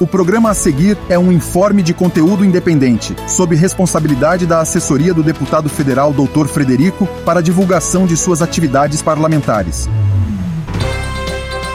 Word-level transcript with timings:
O 0.00 0.06
programa 0.06 0.48
a 0.48 0.54
seguir 0.54 0.96
é 1.10 1.18
um 1.18 1.30
informe 1.30 1.82
de 1.82 1.92
conteúdo 1.92 2.42
independente, 2.42 3.14
sob 3.28 3.54
responsabilidade 3.54 4.46
da 4.46 4.58
assessoria 4.58 5.12
do 5.12 5.22
deputado 5.22 5.68
federal 5.68 6.10
Dr. 6.10 6.46
Frederico 6.46 7.06
para 7.22 7.42
divulgação 7.42 8.06
de 8.06 8.16
suas 8.16 8.40
atividades 8.40 9.02
parlamentares. 9.02 9.90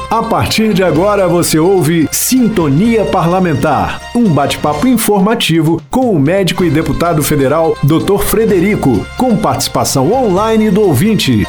A 0.10 0.24
partir 0.24 0.74
de 0.74 0.84
agora 0.84 1.28
você 1.28 1.60
ouve 1.60 2.10
Sintonia 2.12 3.06
Parlamentar, 3.06 4.02
um 4.16 4.28
bate-papo 4.28 4.88
informativo 4.88 5.80
com 5.92 6.10
o 6.10 6.20
médico 6.20 6.66
e 6.66 6.72
deputado 6.72 7.22
federal 7.22 7.78
Dr. 7.84 8.24
Frederico, 8.24 9.06
com 9.20 9.38
participação 9.38 10.12
online 10.12 10.72
do 10.72 10.82
ouvinte. 10.82 11.46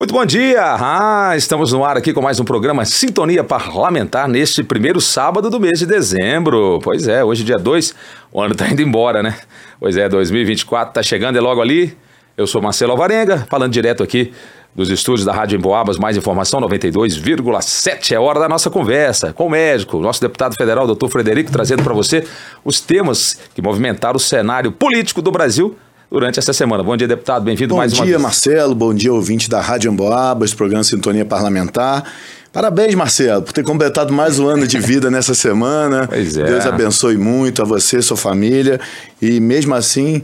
Muito 0.00 0.14
bom 0.14 0.24
dia! 0.24 0.76
Ah, 0.78 1.36
estamos 1.36 1.72
no 1.72 1.84
ar 1.84 1.96
aqui 1.96 2.12
com 2.12 2.22
mais 2.22 2.38
um 2.38 2.44
programa 2.44 2.84
Sintonia 2.84 3.42
Parlamentar 3.42 4.28
neste 4.28 4.62
primeiro 4.62 5.00
sábado 5.00 5.50
do 5.50 5.58
mês 5.58 5.80
de 5.80 5.86
dezembro. 5.86 6.78
Pois 6.84 7.08
é, 7.08 7.24
hoje 7.24 7.42
dia 7.42 7.58
2, 7.58 7.96
o 8.30 8.40
ano 8.40 8.54
tá 8.54 8.68
indo 8.68 8.80
embora, 8.80 9.24
né? 9.24 9.36
Pois 9.80 9.96
é, 9.96 10.08
2024 10.08 10.94
tá 10.94 11.02
chegando, 11.02 11.36
é 11.36 11.40
logo 11.40 11.60
ali. 11.60 11.98
Eu 12.36 12.46
sou 12.46 12.62
Marcelo 12.62 12.92
Alvarenga, 12.92 13.44
falando 13.50 13.72
direto 13.72 14.04
aqui 14.04 14.32
dos 14.72 14.88
estúdios 14.88 15.24
da 15.24 15.32
Rádio 15.32 15.58
Emboabas, 15.58 15.98
mais 15.98 16.16
informação 16.16 16.60
92,7 16.60 18.12
é 18.12 18.20
hora 18.20 18.38
da 18.38 18.48
nossa 18.48 18.70
conversa 18.70 19.32
com 19.32 19.46
o 19.46 19.50
médico, 19.50 19.98
nosso 19.98 20.20
deputado 20.20 20.54
federal, 20.54 20.86
doutor 20.86 21.08
Frederico, 21.08 21.50
trazendo 21.50 21.82
para 21.82 21.92
você 21.92 22.24
os 22.64 22.80
temas 22.80 23.36
que 23.52 23.60
movimentaram 23.60 24.14
o 24.14 24.20
cenário 24.20 24.70
político 24.70 25.20
do 25.20 25.32
Brasil 25.32 25.76
durante 26.10 26.38
essa 26.38 26.52
semana. 26.52 26.82
Bom 26.82 26.96
dia, 26.96 27.06
deputado, 27.06 27.44
bem-vindo 27.44 27.76
mais 27.76 27.92
uma 27.92 27.98
vez. 27.98 28.06
Bom 28.06 28.06
dia, 28.06 28.18
Marcelo, 28.18 28.74
bom 28.74 28.94
dia, 28.94 29.12
ouvinte 29.12 29.48
da 29.48 29.60
Rádio 29.60 29.90
Emboabas, 29.90 30.54
programa 30.54 30.82
Sintonia 30.82 31.24
Parlamentar. 31.24 32.04
Parabéns, 32.50 32.94
Marcelo, 32.94 33.42
por 33.42 33.52
ter 33.52 33.62
completado 33.62 34.12
mais 34.12 34.38
um 34.38 34.48
ano 34.48 34.66
de 34.66 34.78
vida 34.80 35.10
nessa 35.10 35.34
semana. 35.34 36.08
Pois 36.08 36.36
é. 36.36 36.44
Deus 36.44 36.66
abençoe 36.66 37.18
muito 37.18 37.60
a 37.60 37.64
você, 37.64 38.00
sua 38.00 38.16
família. 38.16 38.80
E 39.20 39.38
mesmo 39.38 39.74
assim, 39.74 40.22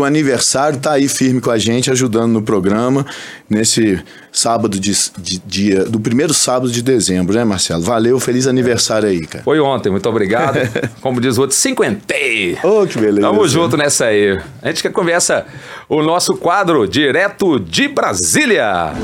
com 0.00 0.04
aniversário, 0.06 0.78
tá 0.78 0.92
aí 0.92 1.06
firme 1.08 1.42
com 1.42 1.50
a 1.50 1.58
gente, 1.58 1.90
ajudando 1.90 2.32
no 2.32 2.40
programa, 2.40 3.04
nesse 3.50 4.02
sábado 4.32 4.80
de, 4.80 4.92
de, 5.18 5.38
dia, 5.44 5.84
do 5.84 6.00
primeiro 6.00 6.32
sábado 6.32 6.72
de 6.72 6.80
dezembro, 6.80 7.34
né, 7.34 7.44
Marcelo? 7.44 7.82
Valeu, 7.82 8.18
feliz 8.18 8.46
aniversário 8.46 9.10
aí, 9.10 9.20
cara. 9.20 9.44
Foi 9.44 9.60
ontem, 9.60 9.90
muito 9.90 10.08
obrigado. 10.08 10.58
Como 11.02 11.20
diz 11.20 11.36
o 11.36 11.42
outro, 11.42 11.54
cinquentei. 11.54 12.56
Ô, 12.62 12.80
oh, 12.80 12.86
que 12.86 12.98
beleza. 12.98 13.20
Tamo 13.20 13.46
junto 13.46 13.76
nessa 13.76 14.06
aí. 14.06 14.40
A 14.62 14.68
gente 14.68 14.80
quer 14.80 14.90
conversa 14.90 15.44
o 15.86 16.02
nosso 16.02 16.34
quadro 16.34 16.88
direto 16.88 17.60
de 17.60 17.86
Brasília. 17.86 18.94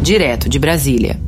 Direto 0.00 0.48
de 0.48 0.58
Brasília. 0.58 1.25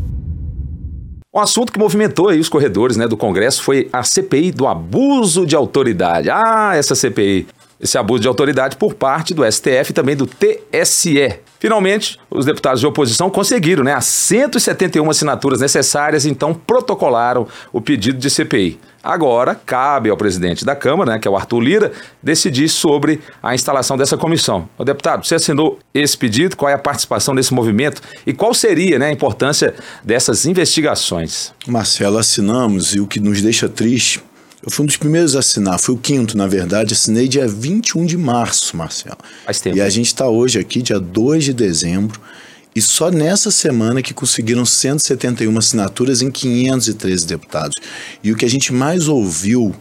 Um 1.39 1.41
assunto 1.41 1.73
que 1.73 1.79
movimentou 1.79 2.31
aí 2.31 2.41
os 2.41 2.49
corredores 2.49 2.97
né, 2.97 3.07
do 3.07 3.17
Congresso 3.17 3.63
foi 3.63 3.89
a 3.93 4.03
CPI 4.03 4.51
do 4.51 4.67
abuso 4.67 5.47
de 5.47 5.55
autoridade. 5.55 6.29
Ah, 6.29 6.73
essa 6.75 6.97
CPI. 6.97 7.47
Esse 7.81 7.97
abuso 7.97 8.21
de 8.21 8.29
autoridade 8.29 8.77
por 8.77 8.95
parte 8.95 9.33
do 9.33 9.45
STF 9.51 9.91
e 9.91 9.93
também 9.93 10.17
do 10.17 10.27
TSE. 10.27 11.39
Finalmente, 11.61 12.19
os 12.31 12.45
deputados 12.45 12.81
de 12.81 12.87
oposição 12.87 13.31
conseguiram 13.31 13.83
né, 13.83 13.93
as 13.93 14.05
171 14.05 15.09
assinaturas 15.11 15.61
necessárias, 15.61 16.25
então 16.25 16.55
protocolaram 16.55 17.47
o 17.73 17.81
pedido 17.81 18.19
de 18.19 18.31
CPI. 18.31 18.79
Agora, 19.03 19.55
cabe 19.55 20.11
ao 20.11 20.17
presidente 20.17 20.65
da 20.65 20.77
Câmara, 20.77 21.13
né, 21.13 21.19
que 21.19 21.27
é 21.27 21.31
o 21.31 21.37
Arthur 21.37 21.61
Lira, 21.61 21.93
decidir 22.23 22.69
sobre 22.69 23.21
a 23.43 23.55
instalação 23.55 23.97
dessa 23.97 24.17
comissão. 24.17 24.69
O 24.77 24.85
deputado, 24.85 25.25
você 25.25 25.37
assinou 25.37 25.79
esse 25.95 26.17
pedido, 26.17 26.57
qual 26.57 26.69
é 26.69 26.75
a 26.75 26.79
participação 26.79 27.35
desse 27.35 27.55
movimento 27.55 28.03
e 28.27 28.33
qual 28.33 28.53
seria 28.53 28.99
né, 28.99 29.07
a 29.07 29.13
importância 29.13 29.75
dessas 30.05 30.47
investigações? 30.47 31.53
Marcelo, 31.67 32.19
assinamos 32.19 32.95
e 32.95 33.01
o 33.01 33.07
que 33.07 33.21
nos 33.21 33.41
deixa 33.41 33.69
triste 33.69 34.23
eu 34.65 34.71
fui 34.71 34.83
um 34.83 34.87
dos 34.87 34.97
primeiros 34.97 35.37
a 35.37 35.39
assinar, 35.39 35.79
fui 35.79 35.95
o 35.95 35.99
quinto, 35.99 36.37
na 36.37 36.47
verdade. 36.47 36.95
Assinei 36.95 37.29
dia 37.29 37.47
21 37.47 38.05
de 38.05 38.17
março, 38.17 38.77
Marcelo. 38.77 39.19
Faz 39.45 39.61
tempo. 39.61 39.77
E 39.77 39.81
a 39.81 39.89
gente 39.89 40.07
está 40.07 40.29
hoje 40.29 40.59
aqui, 40.59 40.83
dia 40.83 40.99
2 40.99 41.45
de 41.45 41.53
dezembro, 41.53 42.21
e 42.75 42.83
só 42.83 43.11
nessa 43.11 43.51
semana 43.51 44.03
que 44.03 44.13
conseguiram 44.13 44.65
171 44.65 45.57
assinaturas 45.57 46.23
em 46.23 46.31
513 46.31 47.27
deputados. 47.27 47.77
E 48.23 48.33
o 48.33 48.37
que 48.37 48.45
a 48.45 48.51
gente 48.51 48.73
mais 48.73 49.09
ouviu 49.09 49.75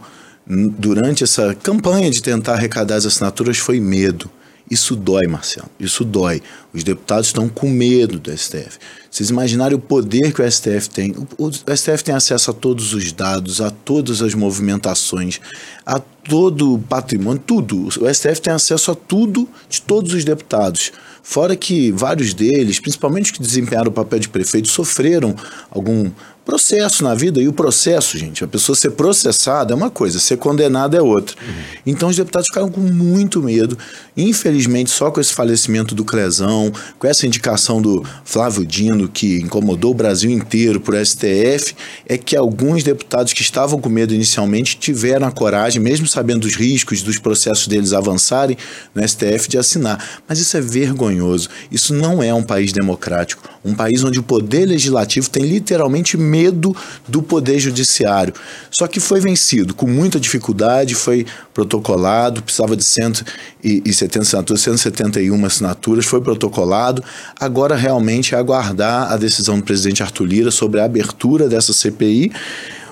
durante 0.46 1.22
essa 1.22 1.54
campanha 1.54 2.10
de 2.10 2.22
tentar 2.22 2.54
arrecadar 2.54 2.96
as 2.96 3.06
assinaturas 3.06 3.58
foi 3.58 3.80
medo. 3.80 4.30
Isso 4.70 4.94
dói, 4.94 5.26
Marcelo. 5.26 5.68
Isso 5.80 6.04
dói. 6.04 6.42
Os 6.72 6.84
deputados 6.84 7.28
estão 7.28 7.48
com 7.48 7.68
medo 7.70 8.18
do 8.18 8.36
STF. 8.36 8.78
Vocês 9.10 9.30
imaginarem 9.30 9.76
o 9.76 9.80
poder 9.80 10.32
que 10.32 10.42
o 10.42 10.50
STF 10.50 10.90
tem. 10.90 11.14
O, 11.38 11.50
STF 11.50 12.04
tem 12.04 12.14
acesso 12.14 12.50
a 12.50 12.54
todos 12.54 12.92
os 12.92 13.10
dados, 13.12 13.60
a 13.60 13.70
todas 13.70 14.20
as 14.20 14.34
movimentações, 14.34 15.40
a 15.84 15.98
todo 15.98 16.74
o 16.74 16.78
patrimônio, 16.78 17.42
tudo. 17.44 17.88
O 17.88 18.14
STF 18.14 18.40
tem 18.40 18.52
acesso 18.52 18.90
a 18.90 18.94
tudo 18.94 19.48
de 19.68 19.80
todos 19.80 20.12
os 20.12 20.24
deputados. 20.24 20.92
Fora 21.22 21.56
que 21.56 21.90
vários 21.90 22.34
deles, 22.34 22.80
principalmente 22.80 23.26
os 23.26 23.30
que 23.32 23.42
desempenharam 23.42 23.90
o 23.90 23.92
papel 23.92 24.18
de 24.18 24.28
prefeito, 24.28 24.68
sofreram 24.68 25.34
algum 25.70 26.10
processo 26.48 27.04
na 27.04 27.14
vida. 27.14 27.42
E 27.42 27.46
o 27.46 27.52
processo, 27.52 28.16
gente, 28.16 28.42
a 28.42 28.48
pessoa 28.48 28.74
ser 28.74 28.92
processada 28.92 29.74
é 29.74 29.76
uma 29.76 29.90
coisa, 29.90 30.18
ser 30.18 30.38
condenada 30.38 30.96
é 30.96 31.02
outra. 31.02 31.36
Uhum. 31.42 31.54
Então 31.84 32.08
os 32.08 32.16
deputados 32.16 32.48
ficaram 32.48 32.70
com 32.70 32.80
muito 32.80 33.42
medo. 33.42 33.76
Infelizmente, 34.16 34.90
só 34.90 35.10
com 35.10 35.20
esse 35.20 35.34
falecimento 35.34 35.94
do 35.94 36.06
Clezão, 36.06 36.72
com 36.98 37.06
essa 37.06 37.26
indicação 37.26 37.82
do 37.82 38.02
Flávio 38.24 38.64
Dino, 38.64 39.08
que 39.08 39.40
incomodou 39.40 39.90
o 39.90 39.94
Brasil 39.94 40.30
inteiro 40.30 40.80
por 40.80 40.94
STF, 40.94 41.74
é 42.06 42.16
que 42.16 42.34
alguns 42.34 42.82
deputados 42.82 43.34
que 43.34 43.42
estavam 43.42 43.78
com 43.78 43.90
medo 43.90 44.14
inicialmente 44.14 44.78
tiveram 44.78 45.26
a 45.26 45.30
coragem, 45.30 45.82
mesmo 45.82 46.06
sabendo 46.06 46.40
dos 46.40 46.54
riscos 46.54 47.02
dos 47.02 47.18
processos 47.18 47.68
deles 47.68 47.92
avançarem 47.92 48.56
no 48.94 49.06
STF, 49.06 49.50
de 49.50 49.58
assinar. 49.58 50.02
Mas 50.26 50.38
isso 50.38 50.56
é 50.56 50.62
vergonhoso. 50.62 51.50
Isso 51.70 51.92
não 51.92 52.22
é 52.22 52.32
um 52.32 52.42
país 52.42 52.72
democrático. 52.72 53.46
Um 53.62 53.74
país 53.74 54.02
onde 54.02 54.18
o 54.18 54.22
poder 54.22 54.64
legislativo 54.64 55.28
tem 55.28 55.42
literalmente 55.42 56.16
medo 56.16 56.37
medo 56.38 56.74
do 57.08 57.20
Poder 57.20 57.58
Judiciário. 57.58 58.32
Só 58.70 58.86
que 58.86 59.00
foi 59.00 59.20
vencido 59.20 59.74
com 59.74 59.86
muita 59.88 60.20
dificuldade, 60.20 60.94
foi 60.94 61.26
protocolado, 61.52 62.42
precisava 62.42 62.76
de 62.76 62.84
170 62.84 64.20
assinaturas, 64.20 64.60
171 64.62 65.44
assinaturas, 65.44 66.04
foi 66.04 66.20
protocolado. 66.20 67.02
Agora 67.40 67.74
realmente 67.74 68.34
é 68.34 68.38
aguardar 68.38 69.12
a 69.12 69.16
decisão 69.16 69.58
do 69.58 69.64
presidente 69.64 70.02
Arthur 70.02 70.24
Lira 70.24 70.50
sobre 70.50 70.80
a 70.80 70.84
abertura 70.84 71.48
dessa 71.48 71.72
CPI. 71.72 72.30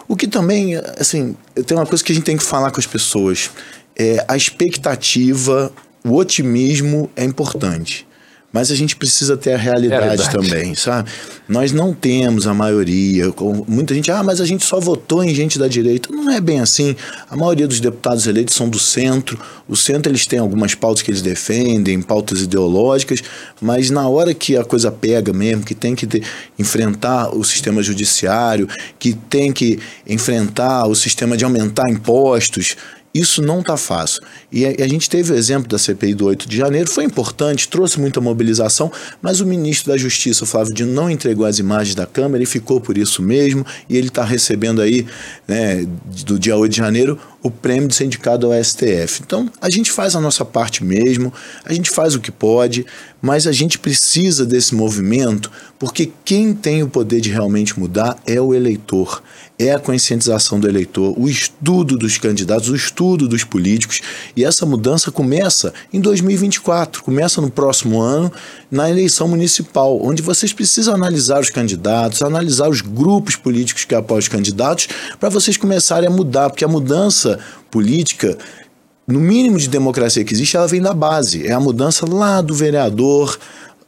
O 0.09 0.17
que 0.17 0.27
também, 0.27 0.77
assim, 0.99 1.37
tem 1.67 1.77
uma 1.77 1.87
coisa 1.87 2.03
que 2.03 2.13
a 2.13 2.15
gente 2.15 2.25
tem 2.25 2.37
que 2.37 2.45
falar 2.45 2.71
com 2.71 2.81
as 2.81 2.87
pessoas. 2.87 3.51
É, 3.97 4.25
a 4.29 4.37
expectativa, 4.37 5.73
o 6.05 6.15
otimismo 6.17 7.11
é 7.17 7.25
importante 7.25 8.07
mas 8.57 8.71
a 8.71 8.75
gente 8.75 8.97
precisa 8.97 9.37
ter 9.37 9.53
a 9.53 9.59
realidade, 9.59 10.03
realidade, 10.03 10.31
também, 10.31 10.75
sabe? 10.75 11.11
Nós 11.47 11.73
não 11.73 11.93
temos 11.93 12.47
a 12.47 12.55
maioria. 12.55 13.27
Muita 13.69 13.95
gente, 13.95 14.11
ah, 14.11 14.23
mas 14.23 14.41
a 14.41 14.47
gente 14.47 14.65
só 14.65 14.81
votou 14.81 15.23
em 15.23 15.35
gente 15.35 15.59
da 15.59 15.69
direita. 15.69 16.09
Não 16.11 16.31
é 16.31 16.41
bem 16.41 16.61
assim. 16.61 16.97
A 17.29 17.37
maioria 17.37 17.69
dos 17.69 17.81
deputados 17.81 18.27
eleitos 18.27 18.55
são 18.55 18.67
do 18.67 18.79
centro. 18.79 19.39
O 19.69 19.77
centro 19.77 20.11
eles 20.11 20.27
têm 20.27 20.39
algumas 20.39 20.75
pautas 20.75 21.03
que 21.03 21.11
eles 21.11 21.21
defendem, 21.21 22.01
pautas 22.01 22.41
ideológicas, 22.41 23.23
mas 23.61 23.91
na 23.91 24.09
hora 24.09 24.33
que 24.33 24.57
a 24.57 24.65
coisa 24.65 24.91
pega 24.91 25.35
mesmo, 25.35 25.63
que 25.63 25.75
tem 25.75 25.95
que 25.95 26.07
ter, 26.07 26.23
enfrentar 26.59 27.37
o 27.37 27.45
sistema 27.45 27.83
judiciário, 27.83 28.67
que 28.99 29.13
tem 29.13 29.53
que 29.53 29.79
enfrentar 30.09 30.87
o 30.87 30.95
sistema 30.95 31.37
de 31.37 31.45
aumentar 31.45 31.91
impostos, 31.91 32.75
isso 33.19 33.43
não 33.43 33.61
está 33.61 33.77
fácil. 33.77 34.23
E 34.51 34.67
a, 34.67 34.85
a, 34.85 34.89
gente 34.89 35.09
teve 35.09 35.33
o 35.33 35.37
exemplo 35.37 35.69
da 35.69 35.79
CPI 35.79 36.15
do 36.15 36.27
8 36.27 36.49
de 36.49 36.57
janeiro, 36.57 36.91
foi 36.91 37.05
importante, 37.05 37.69
trouxe 37.69 37.99
muita 38.01 38.21
mobilização, 38.21 38.91
mas 39.23 39.41
o 39.41 39.47
ministro 39.47 39.93
da 39.93 39.97
Justiça, 39.97 40.45
Flávio 40.47 40.75
Dino, 40.75 40.93
não 40.93 41.11
entregou 41.11 41.47
as 41.47 41.59
imagens 41.59 41.95
da 41.95 42.07
Câmara 42.07 42.43
e 42.43 42.47
ficou 42.47 42.81
por 42.81 42.99
isso 42.99 43.23
mesmo. 43.23 43.65
E 43.89 43.97
ele 43.97 44.09
está 44.09 44.25
recebendo 44.25 44.81
aí, 44.81 45.07
né, 45.47 45.87
do 46.25 46.39
dia 46.39 46.57
8 46.57 46.71
de 46.71 46.79
janeiro, 46.79 47.19
o 47.47 47.51
prêmio 47.51 47.89
de 47.89 47.95
ser 47.95 48.05
indicado 48.05 48.53
ao 48.53 48.65
STF. 48.65 49.23
Então, 49.25 49.51
a 49.61 49.71
gente 49.71 49.93
faz 49.93 50.15
a 50.15 50.21
nossa 50.21 50.45
parte 50.45 50.85
mesmo, 50.85 51.33
a 51.65 51.73
gente 51.73 51.91
faz 51.91 52.15
o 52.15 52.21
que 52.21 52.31
pode, 52.31 52.85
mas 53.21 53.47
a 53.47 53.53
gente 53.53 53.79
precisa 53.79 54.45
desse 54.45 54.75
movimento 54.75 55.51
porque 55.79 56.11
quem 56.25 56.55
tem 56.55 56.83
o 56.83 56.89
poder 56.89 57.21
de 57.21 57.31
realmente 57.31 57.79
mudar 57.79 58.17
é 58.27 58.41
o 58.41 58.55
eleitor, 58.55 59.23
é 59.59 59.73
a 59.73 59.79
conscientização 59.79 60.59
do 60.59 60.69
eleitor, 60.69 61.15
o 61.19 61.29
estudo 61.29 61.97
dos 61.97 62.19
candidatos, 62.19 62.69
o 62.69 62.77
estudo 62.77 63.29
dos 63.29 63.45
políticos. 63.45 64.01
E 64.35 64.45
essa 64.45 64.65
mudança 64.65 65.11
começa 65.11 65.73
em 65.93 66.01
2024, 66.01 67.03
começa 67.03 67.41
no 67.41 67.51
próximo 67.51 68.01
ano, 68.01 68.33
na 68.71 68.91
eleição 68.91 69.29
municipal, 69.29 70.01
onde 70.03 70.23
vocês 70.23 70.53
precisam 70.53 70.95
analisar 70.95 71.41
os 71.41 71.51
candidatos, 71.51 72.23
analisar 72.23 72.69
os 72.69 72.81
grupos 72.81 73.37
políticos 73.37 73.85
que 73.85 73.95
apoiam 73.95 74.19
os 74.19 74.29
candidatos, 74.29 74.89
para 75.21 75.29
vocês 75.29 75.57
começarem 75.57 76.09
a 76.09 76.13
mudar, 76.13 76.51
porque 76.51 76.65
a 76.65 76.69
mudança 76.69 77.39
política 77.71 78.37
no 79.07 79.21
mínimo 79.21 79.57
de 79.57 79.69
democracia 79.69 80.25
que 80.25 80.35
existe, 80.35 80.57
ela 80.57 80.67
vem 80.67 80.83
da 80.83 80.93
base. 80.93 81.47
É 81.47 81.53
a 81.53 81.61
mudança 81.61 82.05
lá 82.13 82.41
do 82.41 82.55
vereador 82.55 83.39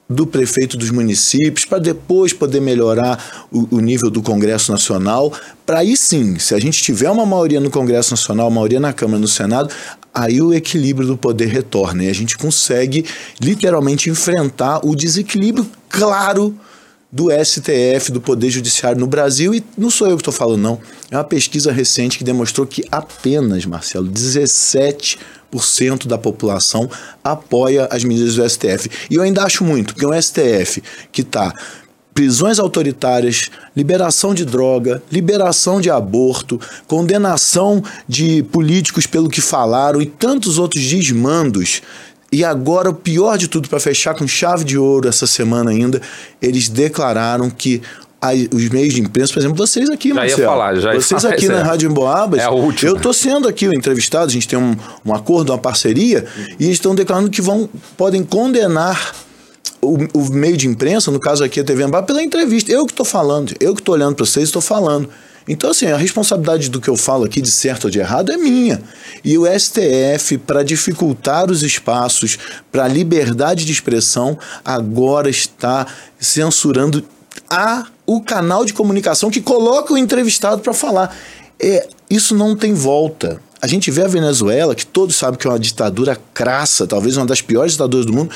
do 0.08 0.26
prefeito 0.26 0.76
dos 0.76 0.90
municípios, 0.90 1.66
para 1.66 1.78
depois 1.78 2.32
poder 2.32 2.60
melhorar 2.60 3.46
o, 3.52 3.76
o, 3.76 3.80
nível 3.80 4.08
do 4.08 4.22
Congresso 4.22 4.72
Nacional, 4.72 5.32
para 5.66 5.80
aí 5.80 5.96
sim, 5.96 6.38
se 6.38 6.54
a 6.54 6.58
gente 6.58 6.82
tiver 6.82 7.10
uma 7.10 7.26
maioria 7.26 7.60
no 7.60 7.70
Congresso 7.70 8.12
Nacional, 8.12 8.50
maioria 8.50 8.80
na 8.80 8.92
Câmara 8.92 9.18
no 9.18 9.28
Senado, 9.28 9.68
aí 10.14 10.40
o 10.40 10.54
equilíbrio 10.54 11.06
do 11.06 11.16
poder 11.16 11.48
retorna 11.48 12.04
e 12.04 12.08
a 12.08 12.14
gente 12.14 12.38
consegue 12.38 13.04
literalmente 13.38 14.08
enfrentar 14.08 14.80
o 14.82 14.96
desequilíbrio 14.96 15.66
claro 15.90 16.58
do 17.10 17.28
STF, 17.30 18.12
do 18.12 18.20
Poder 18.20 18.50
Judiciário 18.50 19.00
no 19.00 19.06
Brasil, 19.06 19.54
e 19.54 19.64
não 19.78 19.90
sou 19.90 20.08
eu 20.08 20.16
que 20.16 20.20
estou 20.20 20.32
falando, 20.32 20.60
não. 20.60 20.80
É 21.10 21.16
uma 21.16 21.24
pesquisa 21.24 21.72
recente 21.72 22.18
que 22.18 22.24
demonstrou 22.24 22.66
que 22.66 22.84
apenas, 22.90 23.64
Marcelo, 23.64 24.08
17% 24.10 25.18
da 26.06 26.18
população 26.18 26.88
apoia 27.22 27.88
as 27.90 28.04
medidas 28.04 28.36
do 28.36 28.48
STF. 28.48 28.90
E 29.10 29.14
eu 29.14 29.22
ainda 29.22 29.42
acho 29.42 29.64
muito, 29.64 29.94
porque 29.94 30.04
é 30.04 30.08
um 30.08 30.22
STF 30.22 30.82
que 31.10 31.22
está 31.22 31.52
prisões 32.12 32.58
autoritárias, 32.58 33.48
liberação 33.76 34.34
de 34.34 34.44
droga, 34.44 35.00
liberação 35.10 35.80
de 35.80 35.88
aborto, 35.88 36.60
condenação 36.88 37.82
de 38.08 38.42
políticos 38.42 39.06
pelo 39.06 39.28
que 39.28 39.40
falaram 39.40 40.02
e 40.02 40.06
tantos 40.06 40.58
outros 40.58 40.84
desmandos 40.84 41.80
e 42.30 42.44
agora, 42.44 42.90
o 42.90 42.94
pior 42.94 43.38
de 43.38 43.48
tudo, 43.48 43.68
para 43.68 43.80
fechar 43.80 44.14
com 44.14 44.28
chave 44.28 44.62
de 44.62 44.76
ouro 44.76 45.08
essa 45.08 45.26
semana 45.26 45.70
ainda, 45.70 46.00
eles 46.42 46.68
declararam 46.68 47.48
que 47.48 47.80
os 48.52 48.68
meios 48.68 48.94
de 48.94 49.00
imprensa, 49.00 49.32
por 49.32 49.38
exemplo, 49.38 49.56
vocês 49.56 49.88
aqui, 49.90 50.08
já 50.08 50.14
Marcelo. 50.16 50.40
Ia 50.40 50.48
falar, 50.48 50.74
já 50.76 50.94
ia 50.94 51.00
vocês 51.00 51.22
falar, 51.22 51.34
aqui 51.34 51.48
na 51.48 51.58
é. 51.58 51.62
Rádio 51.62 51.90
Emboabas. 51.90 52.40
É 52.40 52.44
a 52.44 52.50
última. 52.50 52.90
Eu 52.90 52.96
estou 52.96 53.12
sendo 53.12 53.46
aqui 53.46 53.68
o 53.68 53.74
entrevistado, 53.74 54.26
a 54.26 54.32
gente 54.32 54.48
tem 54.48 54.58
um, 54.58 54.76
um 55.04 55.14
acordo, 55.14 55.52
uma 55.52 55.58
parceria, 55.58 56.26
e 56.58 56.64
eles 56.64 56.76
estão 56.76 56.94
declarando 56.94 57.30
que 57.30 57.40
vão, 57.40 57.68
podem 57.96 58.24
condenar 58.24 59.14
o, 59.80 59.96
o, 60.12 60.30
meio 60.30 60.56
de 60.56 60.66
imprensa, 60.66 61.10
no 61.10 61.20
caso 61.20 61.44
aqui 61.44 61.60
a 61.60 61.64
TV 61.64 61.84
Emboabas, 61.84 62.06
pela 62.06 62.22
entrevista. 62.22 62.72
Eu 62.72 62.86
que 62.86 62.92
estou 62.92 63.06
falando, 63.06 63.54
eu 63.60 63.74
que 63.74 63.80
estou 63.80 63.94
olhando 63.94 64.16
para 64.16 64.26
vocês, 64.26 64.48
estou 64.48 64.62
falando. 64.62 65.08
Então, 65.48 65.70
assim, 65.70 65.86
a 65.86 65.96
responsabilidade 65.96 66.68
do 66.68 66.78
que 66.78 66.88
eu 66.88 66.96
falo 66.96 67.24
aqui 67.24 67.40
de 67.40 67.50
certo 67.50 67.84
ou 67.84 67.90
de 67.90 67.98
errado 67.98 68.30
é 68.30 68.36
minha. 68.36 68.82
E 69.24 69.38
o 69.38 69.46
STF, 69.46 70.36
para 70.38 70.62
dificultar 70.62 71.50
os 71.50 71.62
espaços 71.62 72.38
para 72.70 72.84
a 72.84 72.88
liberdade 72.88 73.64
de 73.64 73.72
expressão, 73.72 74.38
agora 74.62 75.30
está 75.30 75.86
censurando 76.20 77.02
a, 77.48 77.86
o 78.08 78.22
canal 78.22 78.64
de 78.64 78.72
comunicação 78.72 79.30
que 79.30 79.38
coloca 79.38 79.92
o 79.92 79.98
entrevistado 79.98 80.62
para 80.62 80.72
falar. 80.72 81.14
É, 81.60 81.86
isso 82.08 82.34
não 82.34 82.56
tem 82.56 82.72
volta. 82.72 83.38
A 83.60 83.66
gente 83.66 83.90
vê 83.90 84.02
a 84.02 84.08
Venezuela, 84.08 84.74
que 84.74 84.86
todos 84.86 85.14
sabem 85.14 85.38
que 85.38 85.46
é 85.46 85.50
uma 85.50 85.58
ditadura 85.58 86.16
crassa, 86.32 86.86
talvez 86.86 87.18
uma 87.18 87.26
das 87.26 87.42
piores 87.42 87.72
ditaduras 87.72 88.06
do 88.06 88.14
mundo. 88.14 88.30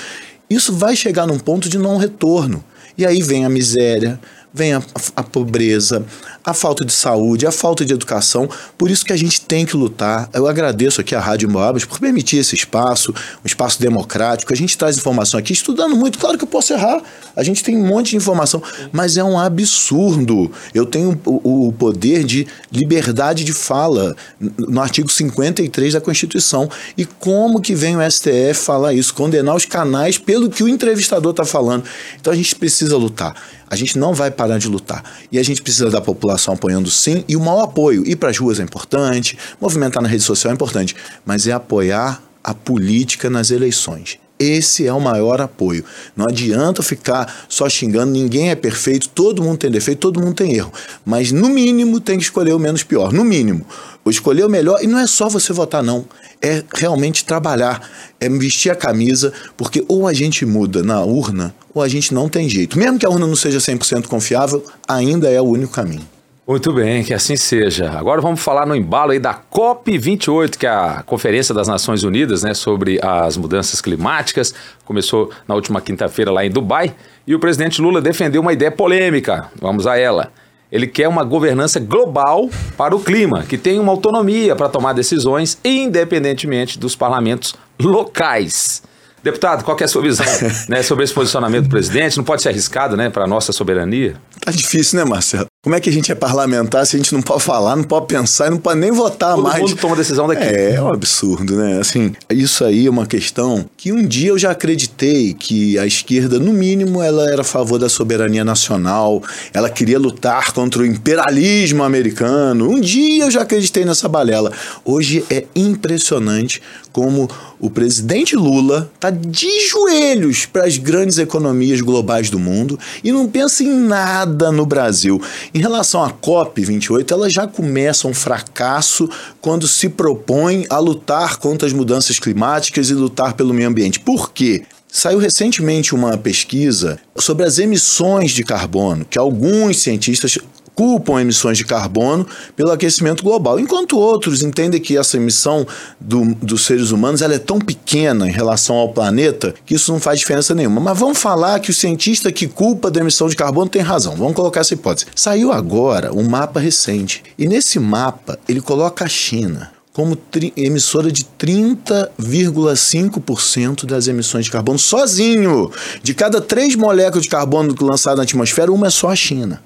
Isso 0.51 0.75
vai 0.75 0.95
chegar 0.95 1.27
num 1.27 1.39
ponto 1.39 1.71
de 1.71 1.79
não 1.79 1.97
retorno. 1.97 2.63
E 2.99 3.07
aí 3.07 3.23
vem 3.23 3.47
a 3.47 3.49
miséria, 3.49 4.21
vem 4.53 4.75
a, 4.75 4.83
a, 5.17 5.23
pobreza, 5.23 6.05
a 6.45 6.53
falta 6.53 6.85
de 6.85 6.93
saúde, 6.93 7.47
a 7.47 7.53
falta 7.53 7.85
de 7.85 7.93
educação. 7.93 8.49
Por 8.77 8.91
isso 8.91 9.05
que 9.05 9.13
a 9.13 9.17
gente 9.17 9.41
tem 9.41 9.65
que 9.65 9.77
lutar. 9.77 10.29
Eu 10.33 10.47
agradeço 10.47 11.01
aqui 11.01 11.15
a 11.15 11.21
Rádio 11.21 11.49
Moabas 11.51 11.85
por 11.85 11.99
permitir 11.99 12.39
esse 12.39 12.55
espaço, 12.55 13.13
um 13.13 13.47
espaço 13.47 13.81
democrático. 13.81 14.53
A 14.53 14.57
gente 14.57 14.77
traz 14.77 14.97
informação 14.97 15.41
aqui, 15.41 15.53
estudando 15.53 15.97
muito. 15.97 16.19
Claro 16.19 16.37
que 16.37 16.45
eu 16.45 16.49
posso 16.49 16.73
errar. 16.73 17.03
A 17.35 17.43
gente 17.43 17.65
tem 17.65 17.77
um 17.77 17.87
monte 17.87 18.11
de 18.11 18.17
informação, 18.17 18.63
mas 18.93 19.17
é 19.17 19.25
um 19.25 19.39
absurdo. 19.39 20.51
Eu 20.75 20.85
tenho 20.85 21.19
o, 21.25 21.69
o 21.69 21.73
poder 21.73 22.25
de 22.25 22.47
liberdade 22.71 23.45
de 23.45 23.53
fala 23.53 24.15
no 24.39 24.81
artigo 24.81 25.11
53 25.11 25.95
da 25.95 26.01
Constituição. 26.01 26.69
E 26.97 27.07
como 27.07 27.61
que 27.61 27.75
vem 27.75 27.97
o 27.97 28.11
STF 28.11 28.55
falar 28.55 28.93
isso? 28.93 29.15
Condenar 29.15 29.57
os 29.57 29.65
canais 29.65 30.19
pelo 30.19 30.51
que 30.51 30.63
o 30.63 30.69
entrevistador 30.69 31.31
está 31.31 31.45
falando. 31.45 31.85
Então 32.21 32.33
a 32.33 32.37
gente 32.37 32.55
precisa 32.55 32.97
lutar. 32.97 33.35
A 33.73 33.75
gente 33.75 33.97
não 33.97 34.13
vai 34.13 34.31
parar 34.31 34.59
de 34.59 34.69
lutar. 34.69 35.03
E 35.33 35.39
a 35.39 35.43
gente 35.43 35.63
precisa 35.63 35.89
da 35.89 35.99
população 35.99 36.53
apoiando 36.53 36.91
sim, 36.91 37.25
e 37.27 37.35
o 37.35 37.41
maior 37.41 37.63
apoio. 37.63 38.07
Ir 38.07 38.17
para 38.17 38.29
as 38.29 38.37
ruas 38.37 38.61
é 38.61 38.63
importante, 38.63 39.39
movimentar 39.59 40.03
na 40.03 40.11
rede 40.11 40.23
social 40.23 40.51
é 40.51 40.55
importante, 40.55 40.95
mas 41.25 41.47
é 41.47 41.53
apoiar 41.53 42.23
a 42.45 42.53
política 42.53 43.31
nas 43.31 43.51
eleições. 43.51 44.19
Esse 44.43 44.87
é 44.87 44.93
o 44.93 45.01
maior 45.01 45.41
apoio. 45.41 45.85
Não 46.17 46.27
adianta 46.27 46.83
ficar 46.83 47.47
só 47.49 47.69
xingando, 47.69 48.11
ninguém 48.11 48.51
é 48.51 48.57
perfeito, 48.57 49.09
todo 49.09 49.43
mundo 49.43 49.59
tem 49.59 49.71
defeito, 49.71 50.01
todo 50.01 50.21
mundo 50.21 50.35
tem 50.35 50.55
erro. 50.55 50.73
Mas 51.05 51.31
no 51.31 51.49
mínimo 51.49 52.01
tem 52.01 52.19
que 52.19 52.25
escolher 52.25 52.53
o 52.53 52.59
menos 52.59 52.83
pior, 52.83 53.13
no 53.13 53.25
mínimo. 53.25 53.65
Ou 54.05 54.11
escolher 54.11 54.45
o 54.45 54.49
melhor, 54.49 54.83
e 54.83 54.89
não 54.89 54.99
é 54.99 55.07
só 55.07 55.29
você 55.29 55.53
votar, 55.53 55.81
não. 55.81 56.05
É 56.41 56.65
realmente 56.75 57.25
trabalhar, 57.25 57.89
é 58.19 58.29
vestir 58.29 58.71
a 58.71 58.75
camisa, 58.75 59.33
porque 59.57 59.85
ou 59.87 60.09
a 60.09 60.13
gente 60.13 60.45
muda 60.45 60.83
na 60.83 61.01
urna, 61.03 61.55
ou 61.73 61.81
a 61.81 61.87
gente 61.87 62.13
não 62.13 62.29
tem 62.29 62.49
jeito. 62.49 62.77
Mesmo 62.77 62.99
que 62.99 63.07
a 63.07 63.11
urna 63.11 63.29
não 63.29 63.37
seja 63.37 63.59
100% 63.59 64.07
confiável, 64.07 64.65
ainda 64.89 65.31
é 65.31 65.41
o 65.41 65.45
único 65.45 65.73
caminho. 65.73 66.07
Muito 66.47 66.73
bem, 66.73 67.05
que 67.05 67.15
assim 67.15 67.37
seja. 67.37 67.89
Agora 67.91 68.21
vamos 68.21 68.41
falar 68.41 68.67
no 68.67 68.75
embalo 68.75 69.13
aí 69.13 69.21
da 69.21 69.33
COP28, 69.33 70.57
que 70.57 70.67
é 70.67 70.71
a 70.71 71.03
Conferência 71.07 71.55
das 71.55 71.69
Nações 71.69 72.03
Unidas, 72.03 72.43
né, 72.43 72.53
sobre 72.53 72.99
as 73.01 73.37
mudanças 73.37 73.81
climáticas. 73.81 74.53
Começou 74.85 75.31
na 75.47 75.55
última 75.55 75.81
quinta-feira 75.81 76.33
lá 76.33 76.45
em 76.45 76.51
Dubai, 76.51 76.97
e 77.25 77.35
o 77.35 77.39
presidente 77.39 77.81
Lula 77.81 78.01
defendeu 78.01 78.41
uma 78.41 78.53
ideia 78.53 78.73
polêmica. 78.73 79.51
Vamos 79.61 79.87
a 79.87 79.97
ela. 79.97 80.33
Ele 80.71 80.89
quer 80.89 81.07
uma 81.07 81.23
governança 81.23 81.79
global 81.79 82.51
para 82.77 82.97
o 82.97 83.01
clima, 83.01 83.45
que 83.45 83.57
tenha 83.57 83.81
uma 83.81 83.93
autonomia 83.93 84.57
para 84.57 84.69
tomar 84.69 84.95
decisões, 84.95 85.59
independentemente 85.65 86.77
dos 86.77 86.97
parlamentos 86.97 87.55
locais. 87.81 88.83
Deputado, 89.23 89.63
qual 89.63 89.77
é 89.81 89.85
a 89.85 89.89
sua 89.89 90.03
visão 90.03 90.27
né, 90.69 90.83
sobre 90.83 91.05
esse 91.05 91.15
posicionamento 91.15 91.65
do 91.65 91.71
presidente? 91.71 92.17
Não 92.17 92.25
pode 92.25 92.43
ser 92.43 92.49
arriscado 92.49 92.97
né, 92.97 93.11
para 93.11 93.25
a 93.25 93.29
nossa 93.29 93.53
soberania? 93.53 94.17
Tá 94.41 94.51
difícil, 94.51 94.99
né, 94.99 95.05
Marcelo? 95.05 95.52
Como 95.65 95.77
é 95.77 95.81
que 95.81 95.89
a 95.89 95.93
gente 95.93 96.11
é 96.11 96.15
parlamentar 96.17 96.85
se 96.85 96.97
a 96.97 96.99
gente 96.99 97.15
não 97.15 97.23
pode 97.23 97.41
falar, 97.41 97.77
não 97.77 97.85
pode 97.85 98.07
pensar 98.07 98.49
e 98.49 98.51
não 98.51 98.59
pode 98.59 98.81
nem 98.81 98.91
votar 98.91 99.37
Todo 99.37 99.45
mais? 99.45 99.61
Todo 99.61 99.69
mundo 99.69 99.81
toma 99.81 99.95
decisão 99.95 100.27
daqui. 100.27 100.43
É, 100.43 100.75
é 100.75 100.83
um 100.83 100.93
absurdo, 100.93 101.55
né? 101.55 101.79
Assim, 101.79 102.13
isso 102.29 102.65
aí 102.65 102.89
é 102.89 102.91
uma 102.91 103.07
questão 103.07 103.65
que 103.77 103.93
um 103.93 104.05
dia 104.05 104.31
eu 104.31 104.39
já 104.39 104.51
acreditei 104.51 105.33
que 105.35 105.79
a 105.79 105.87
esquerda, 105.87 106.41
no 106.41 106.53
mínimo, 106.53 107.01
ela 107.01 107.31
era 107.31 107.43
a 107.43 107.45
favor 107.45 107.79
da 107.79 107.89
soberania 107.89 108.45
nacional, 108.45 109.23
ela 109.55 109.71
queria 109.71 110.01
lutar 110.01 110.53
contra 110.53 110.83
o 110.83 110.85
imperialismo 110.85 111.85
americano. 111.85 112.69
Um 112.69 112.81
dia 112.81 113.23
eu 113.23 113.31
já 113.31 113.43
acreditei 113.43 113.85
nessa 113.85 114.09
balela. 114.09 114.51
Hoje 114.85 115.25
é 115.31 115.45
impressionante 115.55 116.61
como 116.91 117.31
o 117.59 117.71
presidente 117.71 118.35
Lula 118.35 118.91
está 118.95 119.09
de 119.11 119.69
joelhos 119.69 120.47
para 120.47 120.65
as 120.65 120.77
grandes 120.77 121.19
economias 121.19 121.81
globais 121.81 122.29
do 122.29 122.39
mundo 122.39 122.79
e 123.03 123.13
não 123.13 123.29
pensa 123.29 123.63
em 123.63 123.73
nada 123.73 124.51
no 124.51 124.67
Brasil. 124.67 125.23
Em 125.55 125.61
relação 125.61 126.03
à 126.03 126.11
COP28, 126.11 127.11
ela 127.11 127.29
já 127.29 127.47
começa 127.47 128.09
um 128.09 128.15
fracasso 128.15 129.07
quando 129.39 129.69
se 129.69 129.87
propõe 129.91 130.65
a 130.71 130.79
lutar 130.79 131.37
contra 131.37 131.69
as 131.69 131.75
mudanças 131.75 132.19
climáticas 132.19 132.89
e 132.89 132.95
lutar 132.95 133.35
pelo 133.35 133.53
meio 133.53 133.69
ambiente. 133.69 134.01
Por 134.01 134.33
quê? 134.33 134.65
Saiu 134.89 135.19
recentemente 135.19 135.95
uma 135.95 136.17
pesquisa 136.17 136.99
sobre 137.17 137.45
as 137.45 137.59
emissões 137.59 138.31
de 138.31 138.43
carbono, 138.43 139.05
que 139.05 139.19
alguns 139.19 139.79
cientistas 139.79 140.39
culpam 140.75 141.21
emissões 141.21 141.59
de 141.59 141.65
carbono 141.65 142.27
pelo 142.57 142.71
aquecimento 142.71 143.23
global, 143.23 143.61
enquanto 143.61 143.99
outros 143.99 144.43
entendem 144.43 144.81
que 144.81 144.97
essa 144.97 145.17
emissão 145.17 145.67
do, 146.01 146.35
dos 146.37 146.65
seres 146.65 146.91
humanos 146.91 147.23
ela 147.23 147.35
é 147.35 147.39
tão 147.39 147.59
pequena 147.59 148.29
em 148.29 148.33
relação 148.33 148.77
ao 148.77 148.89
planeta 148.89 149.55
que 149.65 149.75
isso 149.75 149.93
não 149.93 150.01
faz 150.01 150.19
diferença 150.19 150.55
nenhuma. 150.55 150.81
Mas 150.81 150.99
vamos 150.99 151.19
falar 151.19 151.61
que 151.61 151.71
o 151.71 151.75
cientista 151.75 152.33
que 152.33 152.47
culpa 152.47 152.91
da 152.91 153.01
emissão 153.01 153.29
de 153.29 153.37
carbono 153.37 153.69
tem 153.69 153.83
razão. 153.83 154.17
Vamos 154.17 154.35
colocar 154.35 154.61
essa 154.61 154.75
hipótese. 154.75 155.07
Saiu 155.15 155.53
agora 155.53 156.13
um 156.13 156.29
mapa 156.29 156.61
recente 156.61 157.23
e 157.39 157.47
nesse 157.47 157.79
mapa 157.79 158.39
ele 158.49 158.61
coloca 158.61 159.05
a 159.05 159.09
China 159.09 159.71
como 159.93 160.19
emissora 160.57 161.13
de 161.13 161.25
30,5% 161.39 163.85
das 163.85 164.09
emissões 164.09 164.47
de 164.47 164.51
carbono 164.51 164.79
sozinho. 164.79 165.71
De 166.03 166.15
cada 166.15 166.41
três 166.41 166.75
moléculas 166.75 167.25
de 167.25 167.29
carbono 167.29 167.75
lançadas 167.79 168.17
na 168.17 168.23
atmosfera, 168.23 168.73
uma 168.73 168.87
é 168.87 168.91
só 168.91 169.11
a 169.11 169.17
China. 169.17 169.61